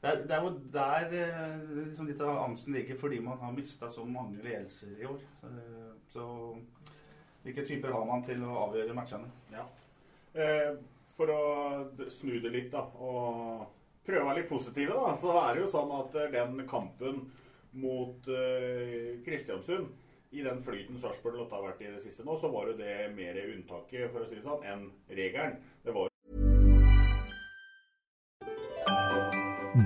[0.00, 3.54] det, er, det er, jo der eh, liksom litt av angsten ligger, fordi man har
[3.54, 5.20] mista så mange ledelser i år.
[6.14, 6.26] Så
[7.44, 9.28] hvilke typer har man til å avgjøre matchene?
[9.52, 9.66] Ja.
[10.34, 10.70] Eh,
[11.14, 11.42] for å
[12.10, 13.66] snu det litt, da, og
[14.04, 17.20] prøve å være litt positive, da, så er det jo sånn at eh, den kampen
[17.74, 19.92] mot eh, Kristiansund
[20.34, 23.12] i den flyten Sarpsborg Lotte har vært i det siste nå, så var jo det
[23.14, 25.60] mer unntaket for å si det sånn, enn regelen.
[25.84, 26.10] Det var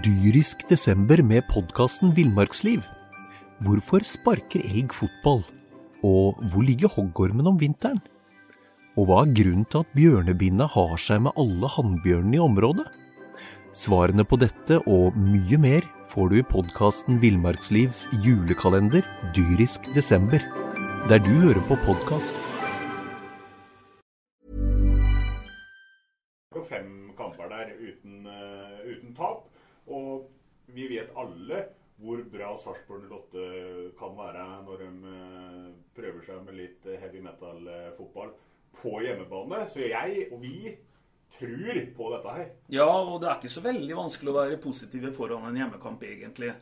[0.04, 2.84] Dyrisk desember med podkasten Villmarksliv.
[3.64, 5.42] Hvorfor sparker elg fotball?
[6.06, 7.98] Og hvor ligger hoggormen om vinteren?
[8.94, 12.86] Og hva er grunnen til at bjørnebinna har seg med alle hannbjørnene i området?
[13.74, 19.02] Svarene på dette og mye mer får du i podkasten Villmarkslivs julekalender
[19.34, 20.42] dyrisk desember,
[21.10, 22.38] der du hører på podkast.
[26.68, 29.46] Fem kamper der uten, uh, uten tap,
[29.86, 30.28] og
[30.74, 31.66] vi vet alle
[31.98, 33.46] hvor bra Sarpsborg 08
[33.98, 38.32] kan være når de eh, prøver seg med litt heavy metal-fotball
[38.78, 39.64] på hjemmebane.
[39.70, 40.72] Så jeg og vi
[41.38, 42.48] tror på dette her.
[42.72, 46.54] Ja, og det er ikke så veldig vanskelig å være positive foran en hjemmekamp, egentlig.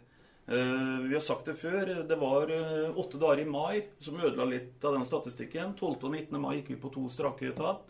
[0.47, 1.91] Uh, vi har sagt det før.
[2.07, 2.53] Det var
[2.95, 5.75] åtte dager i mai som ødela litt av den statistikken.
[5.79, 5.97] 12.
[6.01, 6.41] og 19.
[6.43, 7.89] mai gikk vi på to strake tap.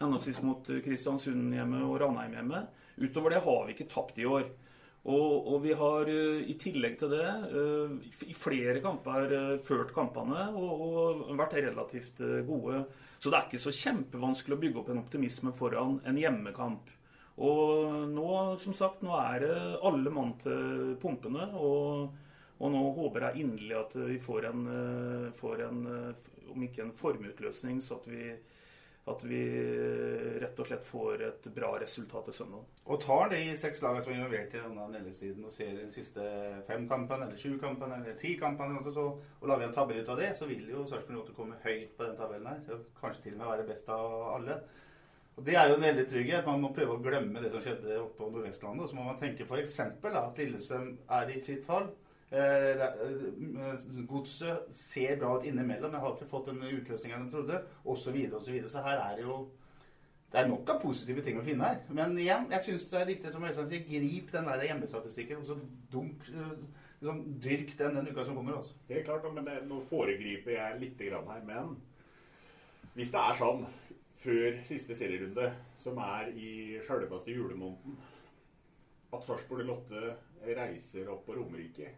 [0.00, 2.64] Henholdsvis mot Kristiansund hjemme og Ranheim hjemme.
[3.00, 4.48] Utover det har vi ikke tapt i år.
[5.08, 7.92] Og, og, vi har uh, i tillegg til det uh,
[8.28, 12.82] i flere kamper uh, ført kampene og, og, vært relativt gode.
[13.16, 16.92] Så det er ikke så kjempevanskelig å bygge opp en optimisme foran en hjemmekamp.
[17.40, 18.28] Og nå,
[18.60, 19.54] som sagt, nå er det
[19.88, 21.48] alle mann til pumpene.
[21.56, 22.10] Og,
[22.60, 24.64] og nå håper jeg inderlig at vi får en,
[25.36, 25.80] får en
[26.52, 28.32] om ikke en formutløsning, så at vi
[29.08, 29.40] at vi
[30.42, 32.66] rett og slett får et bra resultat til søndag.
[32.84, 36.26] Og tar de seks lagene som er involvert i denne nedleggstiden og ser de siste
[36.68, 40.20] fem kampene, eller sju kampene, eller ti kampene, og, og lager en tabell ut av
[40.20, 42.62] det, så vil jo Sarpsborg 8 komme høyt på den tabellen her.
[42.76, 44.60] Og kanskje til og med være best av alle.
[45.40, 46.46] Og Det er jo en veldig trygghet.
[46.46, 48.84] Man må prøve å glemme det som skjedde oppe på Nordvestlandet.
[48.84, 49.78] Og så må man tenke f.eks.
[49.80, 51.88] at Lillestrøm er i fritt fall.
[52.30, 57.56] Eh, eh, godset ser bra ut innimellom, men har ikke fått den utløsninga de trodde,
[57.82, 58.04] osv.
[58.04, 58.68] Så, og så, videre.
[58.70, 59.38] så her er det jo
[60.30, 61.80] det er nok av positive ting å finne her.
[61.90, 65.48] Men igjen, jeg syns det er riktig som Øystein sier, grip den der hjemmestatistikken og
[65.48, 65.56] så
[65.90, 66.52] dunk, eh,
[67.00, 68.60] liksom, dyrk den den uka som kommer.
[68.60, 68.76] Også.
[68.86, 71.42] Det er klart, men det, nå foregriper jeg litt her.
[71.48, 71.74] Men
[72.94, 73.66] hvis det er sånn
[74.22, 75.48] før siste serierunde,
[75.82, 76.52] som er i
[76.86, 77.98] sjølveste julemåneden,
[79.10, 80.14] at Sarpsborg Lotte
[80.46, 81.90] reiser opp på Romerike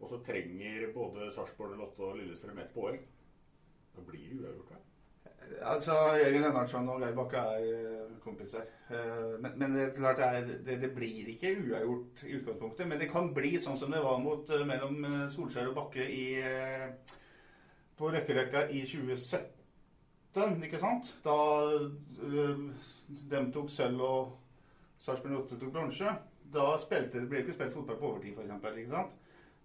[0.00, 2.98] og så trenger både Sarpsborg, Lotte og Lillestrøm ett poeng.
[3.94, 4.82] Da blir det uavgjort, vel?
[5.62, 8.64] Altså, Jørgen Lennartson og Geir Bakke er eh, kompiser.
[8.90, 12.88] Eh, men, men, det er klart det, det, det, blir ikke uavgjort i utgangspunktet.
[12.88, 15.04] Men det kan bli sånn som det var mot, eh, mellom
[15.34, 16.24] Solskjær og Bakke i,
[17.98, 20.64] på Røkkerøkka i 2017.
[20.66, 21.12] Ikke sant?
[21.22, 21.36] Da
[23.30, 24.32] de tok sølv og
[25.04, 26.16] Sarpsborg 8 tok bronse.
[26.54, 29.14] Da spilte, det ble ikke spilt fotball på overtid, f.eks.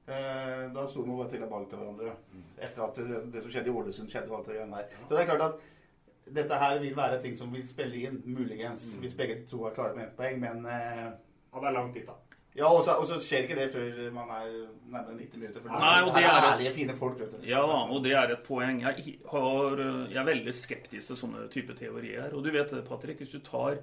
[0.09, 2.13] Eh, da sto de og trilla ball til hverandre.
[2.57, 4.95] Etter at det, det, som skjedde i Ålesund, skjedde alt det der.
[5.05, 8.93] Så det er klart at dette her vil være ting som vil spille inn, muligens,
[8.93, 9.03] mm.
[9.03, 11.05] hvis begge to er klare med ett poeng, men eh,
[11.49, 12.13] Ja, det er lang tid, da.
[12.57, 14.49] Ja, og så, og så, skjer ikke det før man er
[14.89, 15.61] nærmere 90 minutter.
[15.63, 17.19] For Nei, og det er, er ærlige, fine folk.
[17.19, 17.45] Vet du.
[17.47, 18.81] Ja, og det er et poeng.
[18.81, 22.33] Jeg, har, jeg er veldig skeptisk til sånne type teorier.
[22.33, 23.79] Og du vet det, Patrick, hvis du tar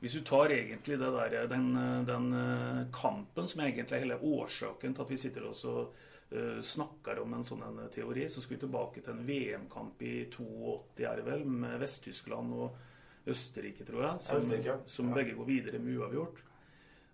[0.00, 1.72] hvis du tar egentlig der, den,
[2.06, 5.96] den, eh, kampen som egentlig er hele årsaken til at vi sitter og
[6.30, 10.12] uh, snakker om en sånn en teori, så skal vi tilbake til en VM-kamp i
[10.30, 15.82] 82, er det vel, med Vest-Tyskland og Østerrike, tror jeg, som, som begge går videre
[15.82, 16.44] med uavgjort.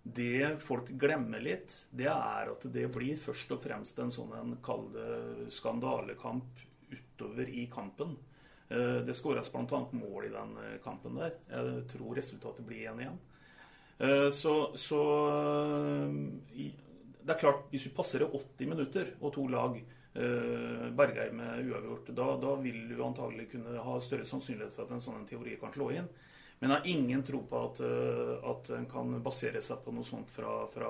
[0.05, 4.53] Det folk glemmer litt, det er at det blir først og fremst en sånn en
[5.49, 6.61] skandalekamp
[6.93, 8.13] utover i kampen.
[8.69, 9.85] Eh, det skåres bl.a.
[9.91, 11.35] mål i den eh, kampen der.
[11.49, 13.19] Jeg tror resultatet blir 1 igjen.
[13.99, 15.01] Eh, så, så
[16.55, 19.83] Det er klart, hvis vi passer 80 minutter og to lag
[20.15, 25.03] Bergheim med uavgjort, da, da vil du antagelig kunne ha større sannsynlighet for at en
[25.03, 26.07] sånn teori kan slå inn.
[26.65, 30.07] Men jeg har ingen tro på at, eh, at en kan basere seg på noe
[30.07, 30.87] sånt fra, fra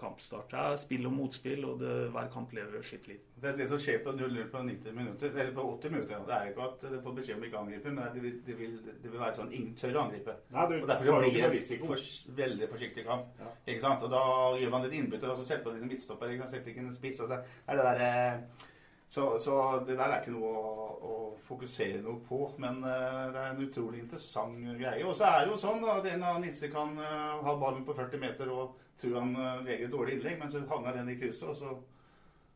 [0.00, 0.48] kampstart.
[0.50, 3.20] Det er spill og motspill, og det, hver kamp lever sitt liv.
[3.36, 6.50] Det, det som skjer på 0-0 på 90 minutter, eller på 80 minutter, det er
[6.50, 9.12] ikke at det får beskjed om ikke å angripe, men det vil, det, vil, det
[9.12, 10.36] vil, være sånn ingen tør å angripe.
[10.56, 12.04] Nei, du, og Derfor blir det en for,
[12.42, 13.30] veldig forsiktig kamp.
[13.38, 13.54] Ja.
[13.62, 14.02] Ikke sant?
[14.02, 14.26] Og da
[14.58, 17.22] gjør man litt innbytte, og så setter man inn en midtstopper, setter ikke en spiss.
[17.22, 18.68] Altså, det er det der, eh,
[19.12, 22.38] så, så, det der er ikke noe å, å fokusere noe på.
[22.62, 25.02] Men uh, det er en utrolig interessant greie.
[25.04, 27.92] Og så er det jo sånn at en av Nisse kan uh, ha ballen på
[27.98, 31.18] 40 meter og tror han uh, legger et dårlig innlegg, men så havner den i
[31.20, 31.74] krysset, og så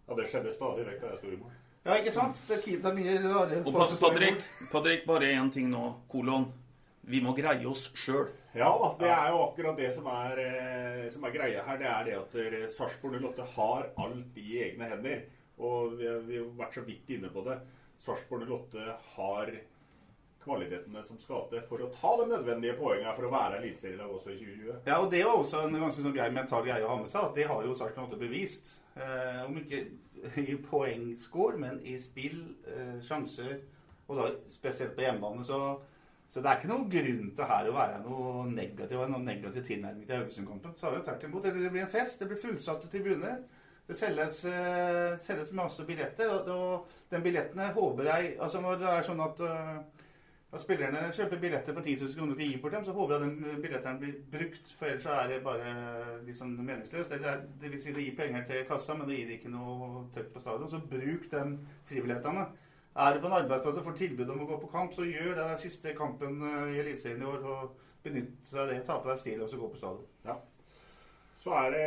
[0.06, 1.54] Ja, det skjedde stadig vekk da jeg sto i mål.
[1.84, 2.42] Ja, ikke sant?
[2.48, 4.42] Det er mye rare folk som står i mål.
[4.72, 5.84] Patrick, bare én ting nå.
[6.08, 6.48] Kolon.
[7.04, 8.30] Vi må greie oss sjøl.
[8.56, 10.40] Ja da, det er jo akkurat det som er,
[11.12, 11.84] som er greia her.
[11.84, 15.26] Det er det at Sarpsborg 08 har alt i egne hender.
[15.58, 17.60] Og vi vi har vært så vidt inne på det.
[18.02, 19.52] Sarpsborg 08 har
[20.46, 24.34] kvalitetene som skal til for å ta de nødvendige poengene for å være eliteserielag også
[24.34, 24.82] i 2020.
[24.86, 27.24] Ja, og det er også en ganske sånn grei mental greie å ha med seg.
[27.24, 28.76] at Det har jo Sarpsborg 08 bevist.
[28.96, 29.82] Eh, om ikke
[30.40, 33.58] i poengscore, men i spill, eh, sjanser,
[34.08, 35.44] og da spesielt på hjemmebane.
[35.44, 35.58] Så,
[36.28, 40.06] så, det er ikke noen grunn til her å være noe negativ, noen negativ tilnærming
[40.06, 40.78] til Haugesund-kampen.
[40.78, 41.44] Vi tvert imot.
[41.44, 43.42] Det blir en fest, det blir fullsatte tribuner.
[43.86, 48.88] Det selges, uh, selges masse billetter, og, og den billettene håper jeg Altså når det
[48.90, 49.76] er sånn at, uh,
[50.50, 53.22] at spillerne kjøper billetter for 10 000 kroner og gir bort dem, så håper jeg
[53.24, 57.14] den billetten blir brukt, for ellers er det bare sånn meningsløst.
[57.14, 60.32] Det, det, vil si det gir penger til kassa, men det gir ikke noe trøkk
[60.34, 60.70] på stadion.
[60.72, 61.44] Så bruk de
[61.86, 62.46] fribillettene.
[62.96, 65.34] Er du på en arbeidsplass og får tilbud om å gå på kamp, så gjør
[65.34, 67.42] det den siste kampen eh, i Eliteserien i år.
[67.44, 68.78] og Benytt deg av det.
[68.86, 70.06] Ta på deg stil og så gå på stadion.
[70.24, 70.38] Ja.
[71.46, 71.82] Så er det,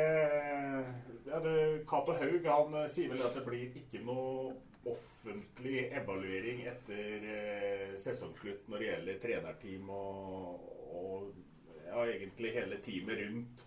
[1.28, 1.40] ja,
[1.84, 4.54] Cato Haug han eh, sier vel at det blir ikke noe
[4.88, 11.26] offentlig evaluering etter eh, sesongslutt når det gjelder trenerteam og, og
[11.90, 13.66] ja, egentlig hele teamet rundt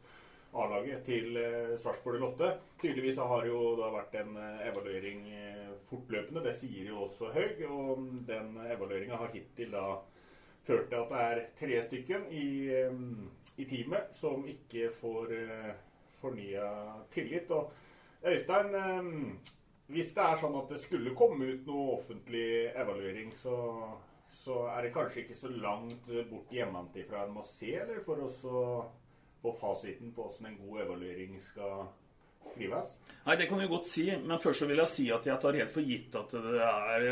[0.62, 2.48] A-laget til eh, Sarpsborg Lotte.
[2.80, 6.46] Tydeligvis har det jo vært en eh, evaluering eh, fortløpende.
[6.48, 7.62] Det sier jo også Haug.
[7.68, 9.84] Og den evalueringa har hittil da
[10.64, 12.48] ført til at det er tre stykken i,
[12.80, 13.00] eh,
[13.60, 15.72] i teamet som ikke får uh,
[16.20, 16.68] fornya
[17.12, 17.50] tillit.
[17.50, 17.72] Og
[18.24, 19.38] Øystein, um,
[19.92, 23.56] hvis det er sånn at det skulle komme ut noe offentlig evaluering, så,
[24.44, 28.30] så er det kanskje ikke så langt bort hjemmefra en må se, eller for å
[29.42, 31.90] få fasiten på hvordan en god evaluering skal
[32.50, 32.96] skrives?
[33.24, 35.58] Nei, Det kan du godt si, men først så vil jeg si at jeg tar
[35.58, 37.04] helt for gitt at det er,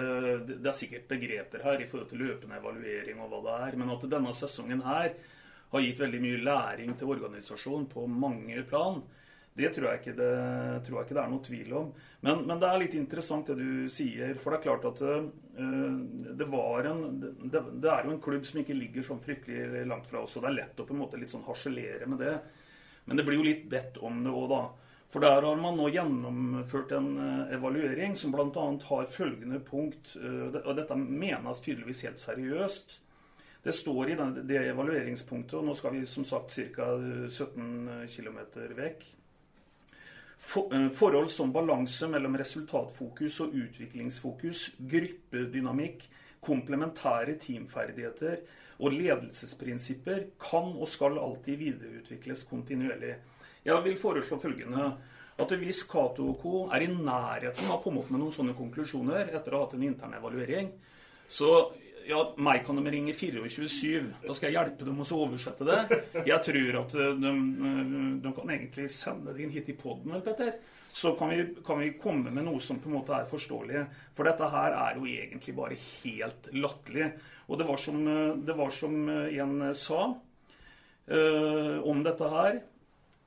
[0.47, 3.95] det er sikkert begreper her i forhold til løpende evaluering og hva det er, men
[3.95, 5.15] at denne sesongen her
[5.71, 9.01] har gitt veldig mye læring til organisasjonen på mange plan.
[9.61, 10.31] Det tror jeg ikke det,
[10.87, 11.89] jeg ikke det er noe tvil om.
[12.23, 14.37] Men, men, det er litt interessant det du sier.
[14.39, 15.27] For det er klart at uh,
[16.39, 20.23] det en det, det, er jo en klubb som ikke ligger sånn fryktelig langt fra
[20.23, 22.37] oss, og det er lett å på en måte litt sånn harselere med det.
[23.11, 24.63] Men det blir jo litt bedt om det òg, da.
[25.11, 28.67] For der har man nå gjennomført en uh, evaluering som bl.a.
[28.93, 33.01] har følgende punkt, uh, og dette menes tydeligvis helt seriøst.
[33.63, 36.93] Det står i det, det evalueringspunktet, og nå skal vi som sagt ca.
[37.29, 38.39] 17 km
[38.79, 39.05] vekk.
[40.73, 46.09] Eh, forhold som balanse mellom resultatfokus og utviklingsfokus, gruppedynamikk,
[46.41, 48.41] komplementære teamferdigheter
[48.81, 53.15] og ledelsesprinsipper kan og skal alltid videreutvikles kontinuerlig.
[53.65, 54.87] Jeg vil foreslå følgende
[55.41, 56.69] at hvis Cato Co.
[56.73, 59.77] er i nærheten av å komme opp med noen sånne konklusjoner etter å ha hatt
[59.77, 60.73] en intern evaluering,
[61.29, 61.71] så
[62.11, 64.11] ja, meg kan de ringe 24-7.
[64.27, 66.01] Da skal jeg hjelpe dem å oversette det.
[66.27, 67.33] Jeg tror at eh, de,
[67.71, 67.81] eh,
[68.25, 70.57] de kan egentlig sende det inn hit i poden, Petter.
[70.91, 73.85] Så kan vi, kan vi, komme med noe som på en måte er forståelig.
[74.17, 77.13] For dette her er jo egentlig bare helt latterlig.
[77.47, 80.03] Og det var som, eh, det var som en sa
[81.11, 82.61] uh, om dette her.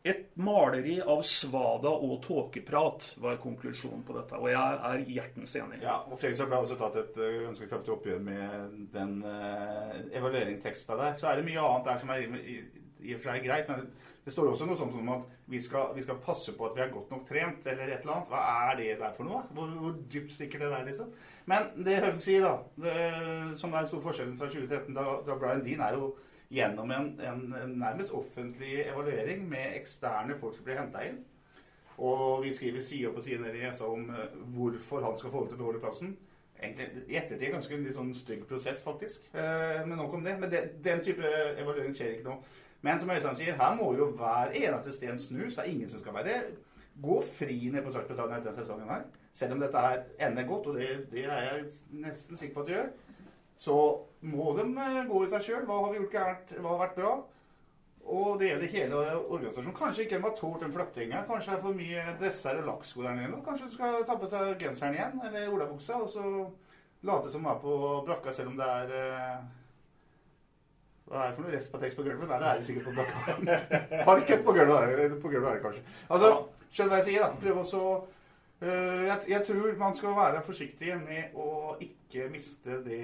[0.04, 4.36] Et maleri av svada og tåkeprat var konklusjonen på dette.
[4.36, 5.78] Og jeg er hjertens enig.
[5.80, 10.98] Ja, og Fredrikstad ble også tatt et uh, ganske kraftig oppgjør med den uh, evalueringsteksta
[11.00, 11.16] der.
[11.22, 12.58] Så er det mye annet der som er i,
[13.00, 13.72] i og for seg greit.
[13.72, 13.88] Men
[14.26, 15.24] det står også noe sånt som at
[15.56, 18.18] vi skal, vi skal, passe på at vi er godt nok trent, eller et eller
[18.18, 18.36] annet.
[18.36, 19.46] Hva er det der for noe?
[19.56, 21.16] Hvor, hvor dypt stikker det der, liksom?
[21.48, 25.64] Men det Høg sier, da, det, som er stor forskjellen fra 2013, da, da Brian
[25.64, 26.12] Dean er jo
[26.54, 27.46] gjennom en, en,
[27.80, 31.22] nærmest offentlig evaluering med eksterne folk som blir henta inn.
[31.98, 35.34] Og vi skriver side opp og side ned i ESA om uh, hvorfor han skal
[35.34, 36.16] få lov til å beholde plassen.
[36.64, 39.26] Egentlig i ettertid ganske en litt sånn stygg prosess, faktisk.
[39.34, 40.36] Uh, men nok om det.
[40.42, 42.38] Men det, den type evaluering skjer ikke nå.
[42.84, 45.56] Men som Øystein sier, her må jo hver eneste sten snus.
[45.56, 46.40] Det er ingen som skal være
[47.04, 49.06] gå fri ned på Sarpsborg etter denne sesongen her.
[49.34, 51.64] Selv om dette her ender godt, og det, det er jeg
[52.04, 52.92] nesten sikker på at det gjør
[53.64, 53.78] så
[54.24, 55.64] må de eh, gå i seg sjøl.
[55.68, 56.54] Hva har vi gjort gærent?
[56.60, 57.14] Hva har vært bra?
[58.14, 59.76] Og det gjelder hele organisasjonen.
[59.78, 61.24] Kanskje ikke de har tålt den flyttinga.
[61.28, 63.42] Kanskje det er for mye dresser og lakksko der nede.
[63.46, 66.24] Kanskje du skal ta på seg genseren igjen, eller olabuksa, og så
[67.08, 67.76] late som du er på
[68.08, 69.46] brakka, selv om det er uh,
[71.08, 72.28] Hva er det for noe restpatex på gulvet?
[72.28, 73.64] Nei, det er det sikkert på brakka.
[74.10, 75.86] Parkett på gulvet er det, på gulvet er det kanskje.
[76.10, 76.34] Altså,
[76.72, 77.40] skjønner hva jeg sier, da.
[77.44, 78.23] Prøv også Eh,
[78.68, 83.02] jeg, jeg, tror man skal være forsiktig med å ikke miste det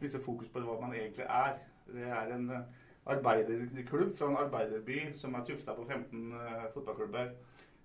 [0.00, 1.58] miste fokus på hva man egentlig er.
[1.88, 2.68] Det er en eh,
[3.14, 7.32] arbeiderklubb fra en arbeiderby som er tufta på 15 uh, eh, fotballklubber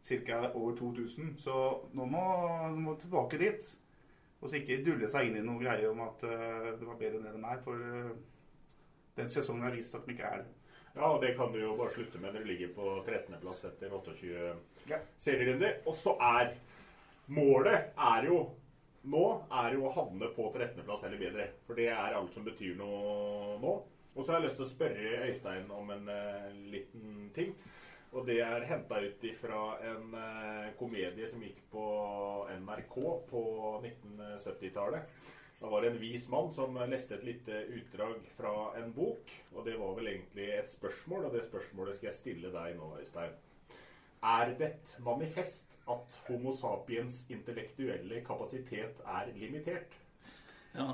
[0.07, 0.39] ca.
[0.53, 1.33] over 2000.
[1.37, 1.55] Så
[1.93, 2.25] nå må
[2.75, 3.73] man tilbake dit.
[4.39, 7.25] Og så ikke dulle seg inn i noen greier om at det var bedre enn
[7.27, 7.57] det de er.
[7.65, 7.81] For
[9.19, 10.53] den sesongen har vist at de ikke er det.
[10.95, 14.53] Ja, og det kan du jo bare slutte med Dere ligger på 13.-plass etter 28
[14.89, 14.99] ja.
[15.21, 15.79] serierunder.
[15.87, 16.55] Og så er
[17.29, 18.41] målet er jo
[19.09, 19.25] nå
[19.61, 21.47] er jo å havne på 13.-plass eller bedre.
[21.67, 23.75] For det er alt som betyr noe nå.
[24.15, 27.53] Og så har jeg lyst til å spørre Øystein om en uh, liten ting.
[28.09, 31.83] Og det er henta ut fra en uh, komedie som gikk på
[32.59, 32.95] NRK
[33.29, 33.43] på
[33.85, 35.19] 1970-tallet.
[35.59, 39.31] Da var det en vis mann som leste et lite utdrag fra en bok.
[39.53, 42.93] Og det var vel egentlig et spørsmål, og det spørsmålet skal jeg stille deg nå,
[42.99, 43.35] Øystein.
[44.23, 49.95] Er det et manifest at Homo sapiens intellektuelle kapasitet er limitert?
[50.75, 50.93] Ja,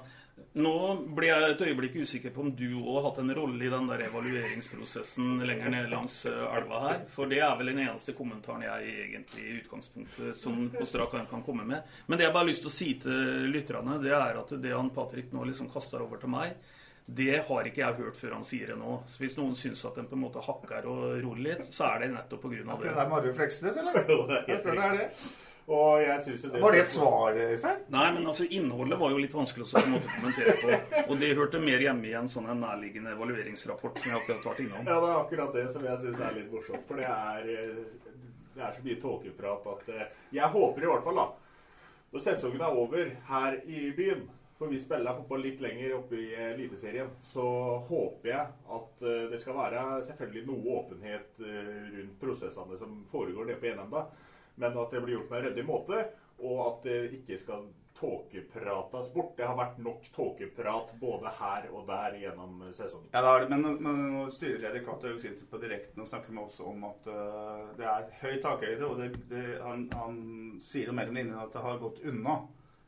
[0.55, 0.71] Nå
[1.15, 3.87] blir jeg et øyeblikk usikker på om du òg har hatt en rolle i den
[3.89, 7.01] der evalueringsprosessen lenger ned langs eh, elva her.
[7.11, 11.27] For det er vel den eneste kommentaren jeg egentlig i utgangspunktet som på strak arm
[11.31, 11.91] kan komme med.
[12.07, 14.75] Men det jeg bare har lyst til å si til lytterne, det er at det
[14.75, 16.55] han Patrick nå liksom kaster over til meg,
[17.05, 18.99] det har ikke jeg hørt før han sier det nå.
[19.11, 22.05] Så hvis noen syns at den på en måte hakker og roer litt, så er
[22.05, 22.63] det nettopp pga.
[22.65, 22.77] det.
[22.85, 23.99] Det er Marve Fleksnes, eller?
[24.49, 25.09] Jeg tror det er det.
[25.65, 27.79] Og jeg synes jo det Var det et svar, Øystein?
[27.93, 30.99] Nei, men altså innholdet var jo litt vanskelig å på en måte kommentere på.
[31.07, 34.61] Og det hørte mer hjemme i en sånn en nærliggende evalueringsrapport som jeg akkurat vært
[34.61, 34.83] innom.
[34.85, 36.85] Ja, det er akkurat det som jeg syns er litt morsomt.
[36.85, 38.13] For det er, eh,
[38.53, 40.05] det er så mye tåkeprat at eh,
[40.37, 41.27] Jeg håper i hvert fall, da,
[42.13, 44.21] når sesongen er over her i byen
[44.55, 47.09] for vi spiller fotball litt lenger oppe i Eliteserien.
[47.27, 47.43] Så
[47.89, 53.59] håper jeg at eh, det skal være selvfølgelig noe åpenhet rundt prosessene som foregår nede
[53.61, 54.07] på Enenda
[54.55, 56.05] men at det blir gjort på en ryddig måte,
[56.43, 59.35] og at det ikke skal tåkepratas bort.
[59.37, 63.07] Det har vært nok tåkeprat både her og der gjennom sesongen.
[63.13, 66.59] Ja, det er det, men, men styreleder Cato sitter på direkten og snakker med oss
[66.63, 70.19] om at uh, det er høy takhøyde, og det, det, han, han,
[70.65, 72.41] sier jo mellom linjene at det har gått unna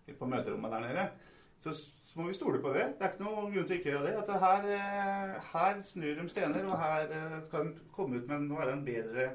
[0.07, 1.07] på møterommet der nede.
[1.60, 2.86] Så, så, må vi stole på det.
[2.97, 4.16] Det er ikke noen grunn til ikke å gjøre det.
[4.22, 8.38] At her, uh, her snur de stener, og her uh, skal de komme ut med
[8.39, 9.28] en, en bedre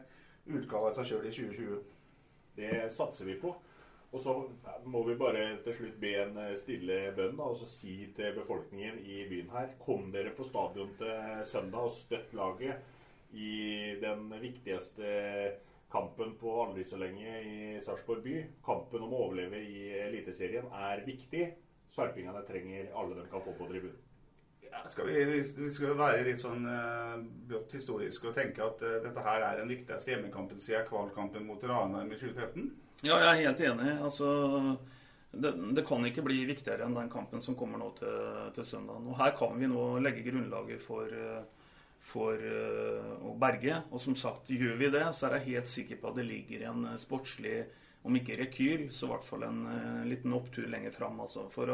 [0.47, 1.83] utgave av seg sjøl i 2020.
[2.59, 3.55] Det satser vi på.
[4.13, 4.33] Og så
[4.85, 8.35] må vi bare til slutt be en eh, stille bønn da, og så si til
[8.37, 12.83] befolkningen i byen her Kom dere på stadion til søndag og støtt laget
[13.33, 15.07] i den viktigste
[15.93, 18.37] kampen på aldri så lenge i Sarpsborg by.
[18.65, 21.47] Kampen om å overleve i Eliteserien er viktig.
[21.93, 24.01] Sarpingene trenger alle de kan få på tribunen.
[24.73, 27.19] Ja, skal vi, vi, skal være litt sånn uh,
[27.75, 32.09] historiske og tenke at uh, dette her er den viktigste hjemmekampen siden kvalkampen mot Ranheim
[32.09, 32.71] i 2013?
[33.03, 33.93] Ja, jeg er helt enig.
[34.07, 34.31] Altså,
[35.33, 38.17] det, det, kan ikke bli viktigere enn den kampen som kommer nå til,
[38.57, 39.05] til søndag.
[39.05, 41.71] Og her kan vi nå legge grunnlaget for, eh,
[42.13, 43.83] for uh, å berge.
[43.91, 46.67] Og som sagt, gjør vi det, så er jeg helt sikker på at det ligger
[46.71, 47.65] en sportslig
[48.03, 51.21] om ikke rekyl, så i hvert fall en, en liten opptur lenger fram.
[51.23, 51.47] Altså.
[51.53, 51.71] For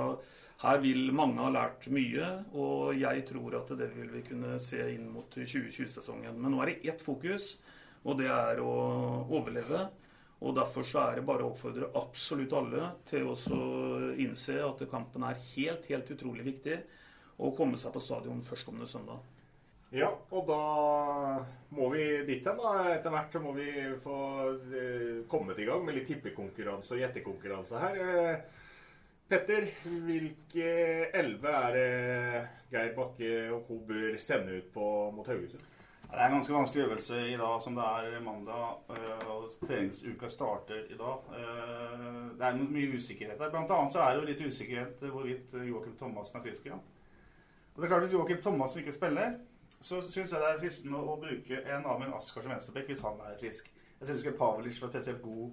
[0.62, 4.82] her vil mange ha lært mye, og jeg tror at det vil vi kunne se
[4.94, 6.36] inn mot 2020-sesongen.
[6.36, 7.54] Men nå er det ett fokus,
[8.04, 8.74] og det er å
[9.24, 9.86] overleve.
[10.38, 13.38] Og Derfor så er det bare å oppfordre absolutt alle til å
[14.22, 16.76] innse at kampen er helt, helt utrolig viktig,
[17.38, 19.37] og komme seg på stadion førstkommende søndag.
[19.88, 20.58] Ja, og da
[21.72, 22.58] må vi dit hen.
[22.92, 23.70] Etter hvert så må vi
[24.04, 24.18] få
[24.76, 27.96] eh, kommet i gang med litt tippekonkurranse og gjettekonkurranse her.
[28.04, 28.66] Eh,
[29.28, 29.64] Petter,
[30.04, 30.68] hvilke
[31.16, 33.80] elleve er det Geir Bakke og co.
[33.88, 34.84] bør sende ut på
[35.16, 35.64] mot Haugesund?
[36.08, 40.28] Det er en ganske vanskelig øvelse i dag som det er mandag, øh, og treningsuka
[40.32, 41.34] starter i dag.
[42.36, 43.52] Det er mye usikkerhet her.
[43.52, 46.80] Blant annet så er det jo litt usikkerhet hvorvidt Joakim Thomassen er frisk igjen.
[47.74, 49.36] Og det er klart Hvis Joakim Thomassen ikke spiller,
[49.80, 53.20] så syns jeg det er fristende å bruke en Amund Askar som venstrebekk hvis han
[53.26, 53.70] er frisk.
[53.98, 55.52] Jeg syns ikke Pavlic var spesielt god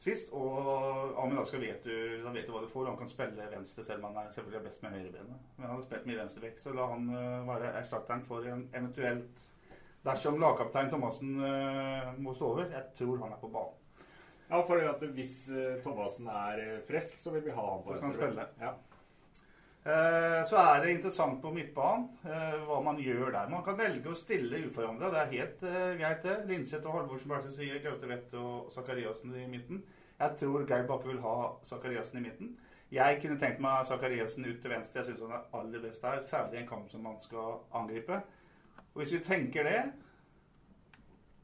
[0.00, 0.32] sist.
[0.36, 1.94] Og Amin Asker vet du,
[2.32, 2.88] vet du hva du får.
[2.88, 5.48] Han kan spille venstre selv om han er selvfølgelig best med høyrebenet.
[5.56, 9.48] Men han har spilt mye venstrebekk, så la han uh, være erstatteren for en eventuelt
[10.00, 12.70] Dersom lagkaptein Thomassen uh, må stå over.
[12.72, 13.76] Jeg tror han er på banen.
[14.48, 18.46] Ja, for hvis uh, Thomassen er frisk, så vil vi ha han på venstre.
[18.62, 18.72] Ja.
[19.80, 23.46] Eh, så er det interessant på midtbanen eh, hva man gjør der.
[23.48, 25.08] Man kan velge å stille uforandra.
[25.08, 26.34] Det er helt uh, greit, det.
[26.50, 29.80] Linseth og Halvorsen bare sier Gaute Wett og Sakariassen i midten.
[30.20, 32.50] Jeg tror Geir Bakke vil ha Sakariassen i midten.
[32.92, 35.00] Jeg kunne tenkt meg Sakariassen ut til venstre.
[35.00, 38.20] Jeg syns han er aller best der, særlig i en kamp som man skal angripe.
[38.90, 39.80] Og Hvis vi tenker det,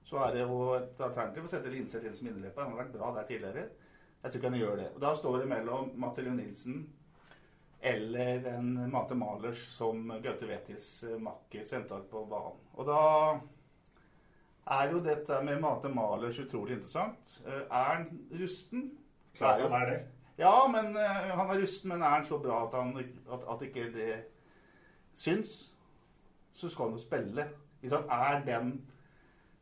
[0.04, 2.66] så er det jo et alternativ å sette Linseth inn som innerløper.
[2.66, 3.66] Han har vært bra der tidligere.
[4.20, 4.92] Jeg tror ikke han gjør det.
[4.92, 6.84] Og Da står det mellom Mathilde Nilsen
[7.86, 10.88] eller en Mate Malers som Gaute Vetis
[11.22, 12.64] makker makker opp på banen.
[12.74, 13.02] Og da
[14.76, 17.36] er jo dette med Mate Malers utrolig interessant.
[17.46, 18.08] Eh, er han
[18.40, 18.90] rusten?
[19.36, 20.00] Klar han er det.
[20.38, 22.98] Ja, men uh, han er rusten, men er han så bra at, han,
[23.32, 24.10] at, at ikke det
[25.16, 25.54] syns,
[26.52, 27.46] så skal han jo spille.
[27.80, 28.74] Hvis han er den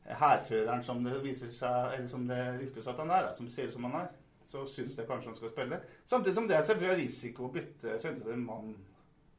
[0.05, 3.77] hærføreren som det viser seg, eller som det ryktes at han er, som ser ut
[3.77, 4.09] som han er,
[4.55, 5.81] så syns jeg kanskje han skal spille.
[6.07, 7.97] Samtidig som det er selvfølgelig risiko å bytte
[8.33, 8.77] en mann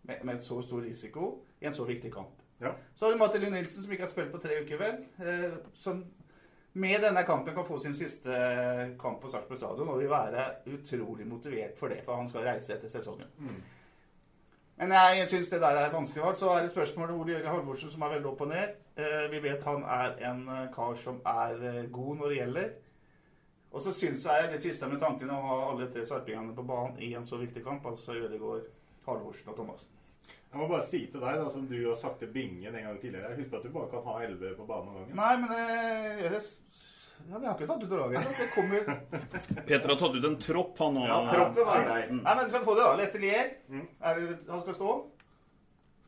[0.05, 2.43] med, med, så stor risiko i en så viktig kamp.
[2.61, 2.75] Ja.
[2.95, 4.99] Så har du Mathilde Nilsen, som ikke har spilt på tre uker, vel.
[5.23, 6.03] Eh, som
[6.75, 8.35] med denne kampen kan få sin siste
[8.99, 10.45] kamp på Sarpsborg stadion og vil være
[10.75, 13.31] utrolig motivert for det, for han skal reise etter sesongen.
[13.39, 13.61] Mm.
[14.77, 16.39] Men jeg syns det der er vanskelig valgt.
[16.39, 18.73] Så er det spørsmålet Ole Jørgen Halvorsen, som er veldig opp og ned.
[18.99, 22.73] Eh, vi vet han er en eh, kar som er eh, god når det gjelder.
[23.75, 26.95] Og så syns jeg det siste med tanken å ha alle tre sarpingene på banen
[27.03, 28.69] i en så viktig kamp, altså Ødegaard,
[29.03, 29.89] Halvorsen og Thomassen.
[30.29, 32.99] Jeg må bare si til deg, da, som du har sagt til Bingen en gang
[33.01, 35.17] tidligere Husk at du bare kan ha 11 på banen om gangen.
[35.19, 36.39] Nei, men det, det
[37.25, 38.29] ja, Vi har ikke tatt ut laget.
[38.37, 38.87] Det kommer
[39.67, 41.09] Peter har tatt ut en tropp, han òg.
[41.11, 41.99] Ja, troppen var grei.
[42.13, 42.95] Nei, men skal vi få det, da?
[43.01, 43.51] Letelier.
[43.99, 44.95] Er det, han skal stå?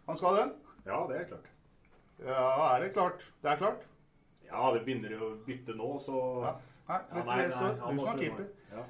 [0.08, 0.48] Han skal det?
[0.88, 1.52] Ja, det er klart.
[2.24, 3.28] Ja, er det klart?
[3.44, 3.86] Det er klart?
[4.48, 6.56] Ja, det begynner jo å bytte nå, så ja.
[6.88, 8.46] Nei, ja, nei, nei, du som er keeper.
[8.72, 8.86] Ja.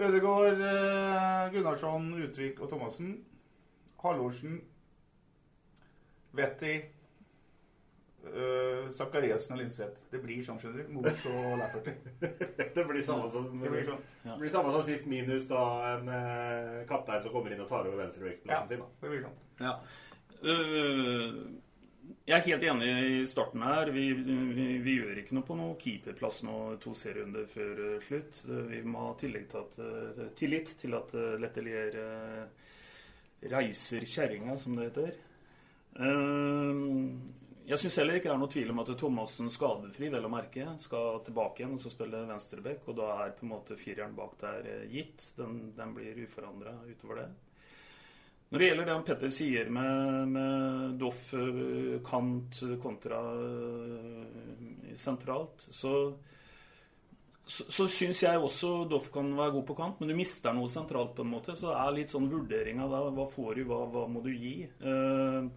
[0.00, 3.18] Ødegaard, eh, Gunnarsson, Utvik og Thomassen.
[4.00, 4.60] Halvorsen,
[6.32, 6.74] Vetti,
[8.24, 10.06] uh, Sakariassen og Linseth.
[10.12, 10.92] Det blir sånn, skjønner du.
[10.96, 11.92] Mos og Lafferty.
[12.76, 14.04] det blir samme som, det blir sånn.
[14.24, 15.64] det blir samme som sist, minus da
[15.94, 18.84] en uh, kaptein som kommer inn og tar over venstrevektplassen ja, sin.
[18.86, 19.02] Da.
[19.02, 19.42] Det blir sånn.
[19.60, 19.74] Ja.
[20.40, 21.34] Uh,
[22.26, 23.90] jeg er helt enig i starten her.
[23.94, 28.42] Vi, vi, vi gjør ikke noe på noe keeperplass nå to serierunder før uh, slutt.
[28.70, 31.98] Vi må ha tillegg til tillit til at uh, Letelier
[33.50, 35.14] reiser kjerringa, som det heter.
[37.70, 40.66] Jeg syns heller ikke det er noe tvil om at Thomassen skadefri, vel å merke,
[40.82, 42.84] skal tilbake igjen og så spille venstreback.
[42.90, 45.30] Og da er på en måte fireren bak der gitt.
[45.38, 47.28] Den, den blir uforandra utover det.
[48.50, 51.30] Når det gjelder det han Petter sier med, med Doff
[52.06, 53.20] kant kontra
[54.98, 55.92] sentralt, så
[57.50, 60.70] så, så syns jeg også Doff kan være god på kant, men du mister noe
[60.70, 61.56] sentralt på en måte.
[61.58, 62.94] Så det er litt sånn vurdering av.
[63.16, 64.54] Hva får du, hva, hva må du gi?
[64.84, 65.48] Uh,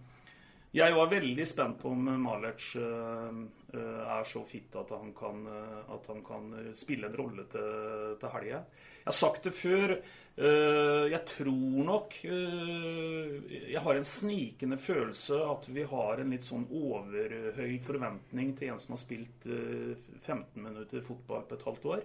[0.74, 3.44] jeg var veldig spent på om Malerc uh,
[3.80, 8.34] er så fit at han kan, uh, at han kan spille en rolle til, til
[8.36, 8.60] helga.
[9.04, 9.98] Jeg har sagt det før.
[10.34, 17.76] jeg tror nok Jeg har en snikende følelse at vi har en litt sånn overhøy
[17.84, 22.02] forventning til en som har spilt 15 minutter fotball på et halvt år.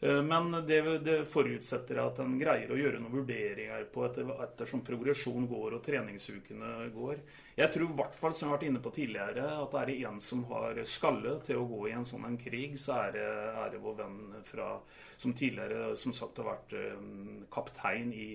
[0.00, 5.46] Men det, det forutsetter at en greier å gjøre noen vurderinger på etter, ettersom progresjon
[5.48, 7.22] går og treningsukene går.
[7.56, 9.96] Jeg tror i hvert fall, som jeg har vært inne på tidligere, at er det
[10.10, 13.24] en som har skalle til å gå i en sånn en krig, så er det,
[13.62, 14.68] er det vår venn fra,
[15.16, 18.28] som tidligere som sagt har vært um, kaptein i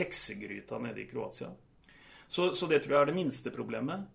[0.00, 1.52] heksegryta nede i Kroatia.
[2.26, 4.10] Så, så det tror jeg er det minste problemet.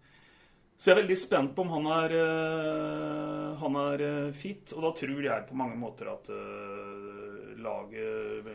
[0.81, 4.71] Så jeg er veldig spent på om han er, uh, han er uh, fit.
[4.73, 8.47] Og da tror jeg på mange måter at uh, laget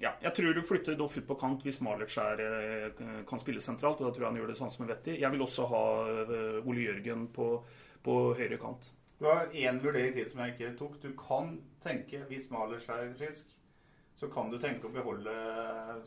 [0.00, 2.16] Ja, jeg tror du flytter Doff ut på kant hvis Malertz
[3.28, 4.00] kan spille sentralt.
[4.00, 5.18] Og da tror jeg han gjør det sånn som er vettig.
[5.20, 5.82] Jeg vil også ha
[6.64, 7.48] Ole Jørgen på,
[8.04, 8.88] på høyre kant.
[9.20, 10.98] Du har én vurdering til som jeg ikke tok.
[11.00, 13.52] Du kan tenke, hvis Malic er frisk,
[14.16, 15.36] så kan du tenke å beholde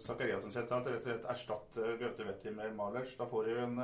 [0.01, 0.89] Zakariassen sentralt.
[0.89, 3.13] Rett og slett erstatte Gaute Vetti med Malic.
[3.17, 3.77] Da får du en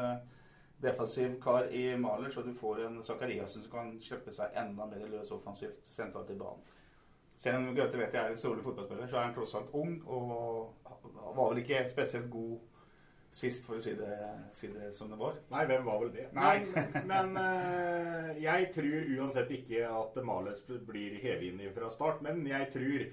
[0.85, 5.03] defensiv kar i Maler, så du får en Zakariassen som kan slippe seg enda mer
[5.11, 6.63] løs offensivt sentralt i banen.
[7.35, 9.97] Selv om Gaute vet jeg er en strålende fotballspiller, så er han tross alt ung
[10.07, 10.85] og
[11.35, 12.55] var vel ikke spesielt god
[13.35, 14.15] sist, for å si det,
[14.55, 15.35] si det som det var.
[15.51, 16.29] Nei, hvem var vel det?
[16.35, 16.69] Men,
[17.11, 22.23] men uh, jeg tror uansett ikke at Males blir hevet inn fra start.
[22.23, 23.03] Men jeg tror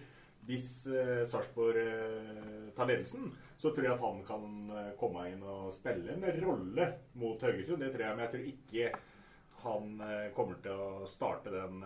[0.46, 5.42] hvis eh, Sarpsborg eh, tar ledelsen, så tror jeg at han kan uh, komme inn
[5.46, 6.88] og spille en rolle
[7.20, 7.78] mot Haugesund.
[7.78, 8.88] Det tror jeg, men jeg tror ikke
[9.62, 9.92] han
[10.34, 11.84] kommer til å starte den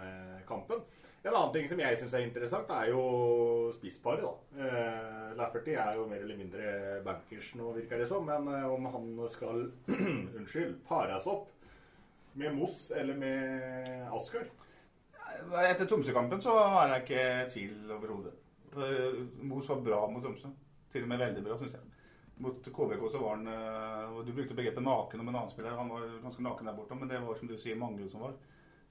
[0.48, 0.78] kampen.
[1.20, 3.02] En annen ting som jeg syns er interessant, er jo
[3.76, 4.24] spissparet.
[4.24, 4.62] da.
[4.62, 6.70] Uh, Lafferty er jo mer eller mindre
[7.04, 8.24] bankers nå, virker det som.
[8.24, 9.66] Men om han skal
[10.38, 11.52] unnskyld, pares opp
[12.40, 14.48] med Moss eller med Asker
[15.36, 18.32] Etter Tromsø-kampen så har jeg ikke tvil overhodet.
[19.46, 20.50] Mos var bra mot Tromsø.
[20.92, 21.92] Til og med veldig bra, syns jeg.
[22.44, 23.46] Mot KBK så var han
[24.12, 25.76] og Du brukte begrepet naken om en annen spiller.
[25.78, 28.34] Han var ganske naken der borte, men det var som du sier mange som var.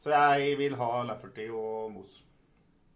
[0.01, 2.23] Så jeg vil ha Lafferty og Mos.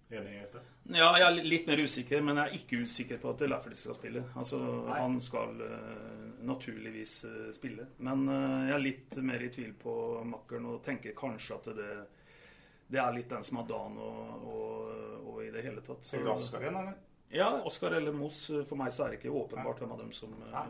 [0.10, 0.66] Enig, Øystein?
[0.90, 3.98] Ja, jeg er litt mer usikker, men jeg er ikke usikker på at Lafferty skal
[3.98, 4.24] spille.
[4.42, 4.60] Altså,
[4.90, 7.14] Han skal uh, naturligvis
[7.54, 7.86] spille.
[7.98, 9.94] Men jeg er litt mer i tvil på
[10.26, 11.92] makkeren og tenker kanskje at det,
[12.90, 16.02] det er litt den som har dagen og, og, og i det hele tatt.
[16.08, 16.98] Tenker du Asker igjen, eller?
[17.32, 18.48] Ja, Oskar eller Moss.
[18.68, 20.64] For meg så er det ikke åpenbart hvem av dem som Nei.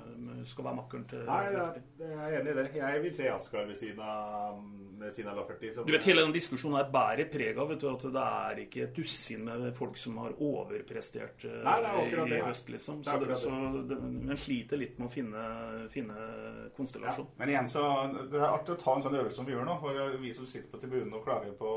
[0.49, 2.65] skal være makkeren til Nei, jeg, jeg er enig i det.
[2.75, 4.57] Jeg vil se Askar ved siden av,
[4.99, 5.71] ved siden av Lafferty.
[5.77, 8.83] Du vet, Hele den diskusjonen her bærer preg av vet du, at det er ikke
[8.89, 12.41] et dusin med folk som har overprestert uh, Nei, er i det.
[12.49, 12.99] høst, liksom.
[13.07, 13.55] Så, det, så
[13.93, 15.45] det, men sliter litt med å finne,
[15.93, 16.27] finne
[16.75, 17.29] konstellasjon.
[17.31, 17.87] Ja, men igjen så
[18.27, 19.79] Det er artig å ta en sånn øvelse som vi gjør nå.
[19.79, 21.71] For vi som sitter på tribunen og klager på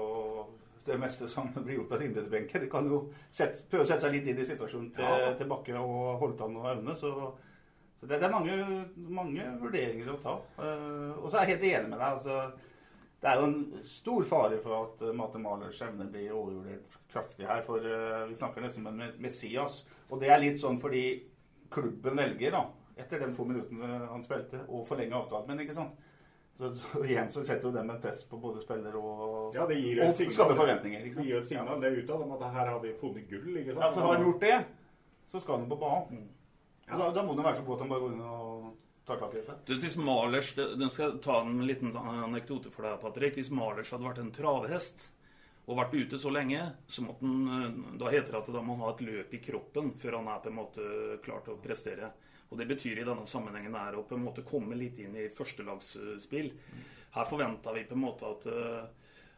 [0.86, 2.64] det meste som blir gjort på sidebenken.
[2.64, 5.32] De kan jo sette, prøve å sette seg litt inn i situasjonen til, Ja.
[5.38, 6.96] til Bakke og Holtan og Aune.
[6.98, 7.12] Så,
[7.98, 8.58] så det, det er mange,
[8.96, 10.36] mange vurderinger å ta.
[10.58, 12.08] Uh, og så er jeg helt enig med deg.
[12.10, 12.70] altså
[13.22, 17.46] det er jo en stor fare for at uh, Mate Malers evne blir overvurdert kraftig
[17.46, 17.62] her.
[17.66, 19.84] For uh, vi snakker nesten om en Messias.
[20.10, 21.04] Og det er litt sånn fordi
[21.72, 22.66] klubben velger, da.
[23.00, 25.46] etter de få minuttene han spilte, å forlenge avtalen.
[25.48, 26.10] Men ikke sant?
[26.62, 29.80] Så, så igjen så setter jo dem en press på både spiller og, Ja, det
[29.80, 30.34] gir og et signal.
[30.36, 31.06] skaper forventninger.
[31.08, 33.48] Ikke Det gir et signal det utad om at her har vi funnet gull.
[33.56, 33.82] ikke sant?
[33.82, 34.60] Ja, for har han gjort det,
[35.32, 36.28] så skal han på banen.
[36.86, 36.98] Ja.
[37.00, 38.70] Da, da må det være så god at han bare går inn og
[39.08, 39.56] tar tak i dette.
[39.66, 43.34] Du, hvis Malers, det- Den skal ta en liten sånn anekdote for deg, Patrick.
[43.40, 45.08] Hvis Malers hadde vært en travhest
[45.66, 46.60] og vært ute så lenge,
[46.90, 49.38] så måtte han, eh, da heter det at da må han ha et løp i
[49.42, 50.86] kroppen før han er på en måte
[51.22, 52.12] klar til å prestere.
[52.52, 55.30] Og Det betyr i denne sammenhengen er å på en måte komme litt inn i
[55.32, 56.52] førstelagsspill.
[57.16, 58.82] Her forventer vi på en måte at eh,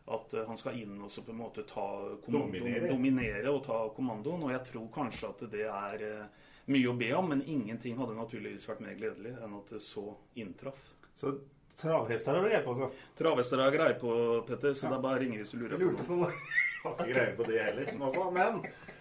[0.06, 1.86] at eh, han skal inn og så på en måte ta
[2.24, 2.90] kommandoen, Dominere.
[2.90, 4.42] dominere og ta kommandoen.
[4.44, 6.44] Og jeg tror kanskje at det er eh,
[6.74, 10.04] mye å be om, men ingenting hadde naturligvis vært mer gledelig enn at det så
[10.40, 10.80] inntraff.
[11.16, 11.32] Så
[11.80, 12.90] travhester har du greie på, så.
[13.18, 14.12] Travhester har greie på,
[14.48, 16.32] Petter, så det er bare å ringe hvis du lurer Jeg på noe.
[16.84, 17.86] Har ikke greie på det heller.
[17.88, 18.24] Som altså.
[18.34, 18.58] Men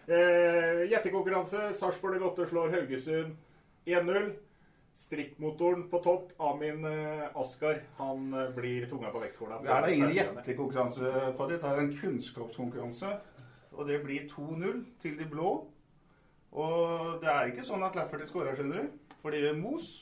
[0.08, 1.66] eh, hjertekonkurranse.
[1.76, 3.34] Sarpsborg Lotte slår Haugesund
[3.86, 4.34] 1-0.
[5.04, 6.32] Strikkmotoren på topp.
[6.38, 9.60] Amin eh, Askar han eh, blir tunga på vektskåla.
[9.64, 11.58] Det er ingen gjettekonkurranse, Paddy.
[11.58, 13.12] Det er en kunnskapskonkurranse.
[13.74, 15.54] Og det blir 2-0 til de blå.
[16.54, 19.16] Og det er ikke sånn at Lafferty skårer, skjønner du.
[19.24, 19.94] For det gjør Mos.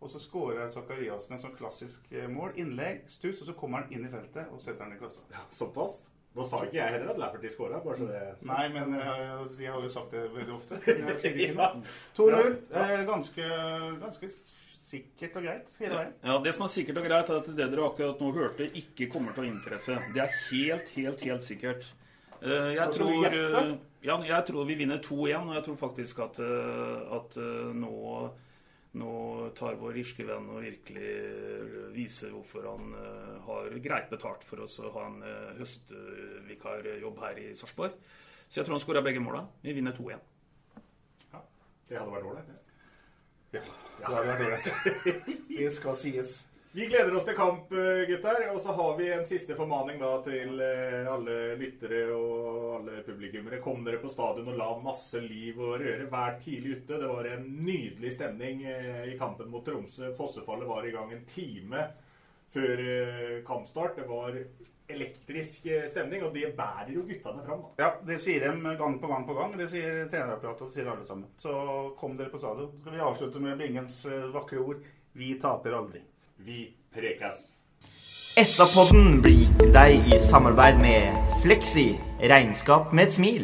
[0.00, 2.54] Og så skårer Zakariassen en sånn klassisk eh, mål.
[2.60, 5.26] Innlegg, stuss, og så kommer han inn i feltet og setter den i kassa.
[5.34, 6.00] Ja, Såpass?
[6.36, 7.80] Nå sa ikke jeg heller at Lafferty skåra.
[7.82, 10.78] Bare så det Nei, men jeg, jeg har jo sagt det veldig ofte.
[10.86, 11.84] Jeg sier ikke noe.
[12.16, 12.52] 2-0.
[12.70, 13.46] Eh, ganske,
[14.04, 14.28] ganske
[14.90, 16.12] sikkert og greit hele veien.
[16.26, 19.10] Ja, Det som er sikkert og greit, er at det dere akkurat nå hørte, ikke
[19.12, 19.98] kommer til å inntreffe.
[20.14, 21.90] Det er helt, helt, helt sikkert.
[22.40, 23.74] Eh, Jeg tror, eh,
[24.06, 27.92] ja, jeg tror vi vinner 2-1, og jeg tror faktisk at, eh, at eh, nå,
[28.98, 29.10] nå
[29.54, 31.10] tar vår irske venn og virkelig
[31.94, 37.38] viser hvorfor han eh, har greit betalt for oss å ha en eh, høstvikarjobb her
[37.38, 37.94] i Sarpsborg.
[38.50, 39.44] Så jeg tror han skåra begge måla.
[39.62, 40.26] Vi vinner 2-1.
[41.30, 41.42] Ja,
[41.86, 42.50] Det hadde vært ålreit.
[42.50, 42.58] det.
[43.60, 43.62] Ja,
[43.98, 45.46] det hadde vært ålreit.
[45.60, 46.34] Det skal sies.
[46.72, 48.44] Vi gleder oss til kamp, eh, gutter.
[48.54, 53.58] Og så har vi en siste formaning da til eh, alle lyttere og alle publikummere.
[53.64, 56.06] Kom dere på stadion og la masse liv og røre.
[56.12, 57.00] Vær tidlig ute.
[57.02, 60.12] Det var en nydelig stemning eh, i kampen mot Tromsø.
[60.18, 61.88] Fossefallet var i gang en time
[62.54, 62.84] før
[63.46, 63.98] kampstart.
[63.98, 64.38] Det var
[64.90, 67.66] elektrisk stemning, og det bærer jo guttene fram.
[67.78, 69.58] Ja, det sier de gang på gang på gang.
[69.58, 71.34] Det sier trenerapparatet, og det sier alle sammen.
[71.38, 71.52] Så
[71.98, 72.70] kom dere på stadion.
[72.74, 74.86] Så skal vi avslutte med Bingens eh, vakre ord.
[75.18, 76.06] Vi taper aldri.
[76.46, 77.50] Vi prekes!
[78.40, 81.98] SA-podden blir gitt til deg i samarbeid med Fleksi.
[82.30, 83.42] Regnskap med et smil.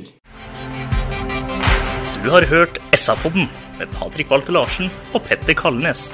[2.23, 6.09] Du har hørt SA-podden med Patrik Walter Larsen og Petter Kalnes.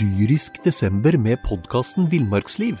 [0.00, 2.80] Dyrisk desember med podkasten Villmarksliv.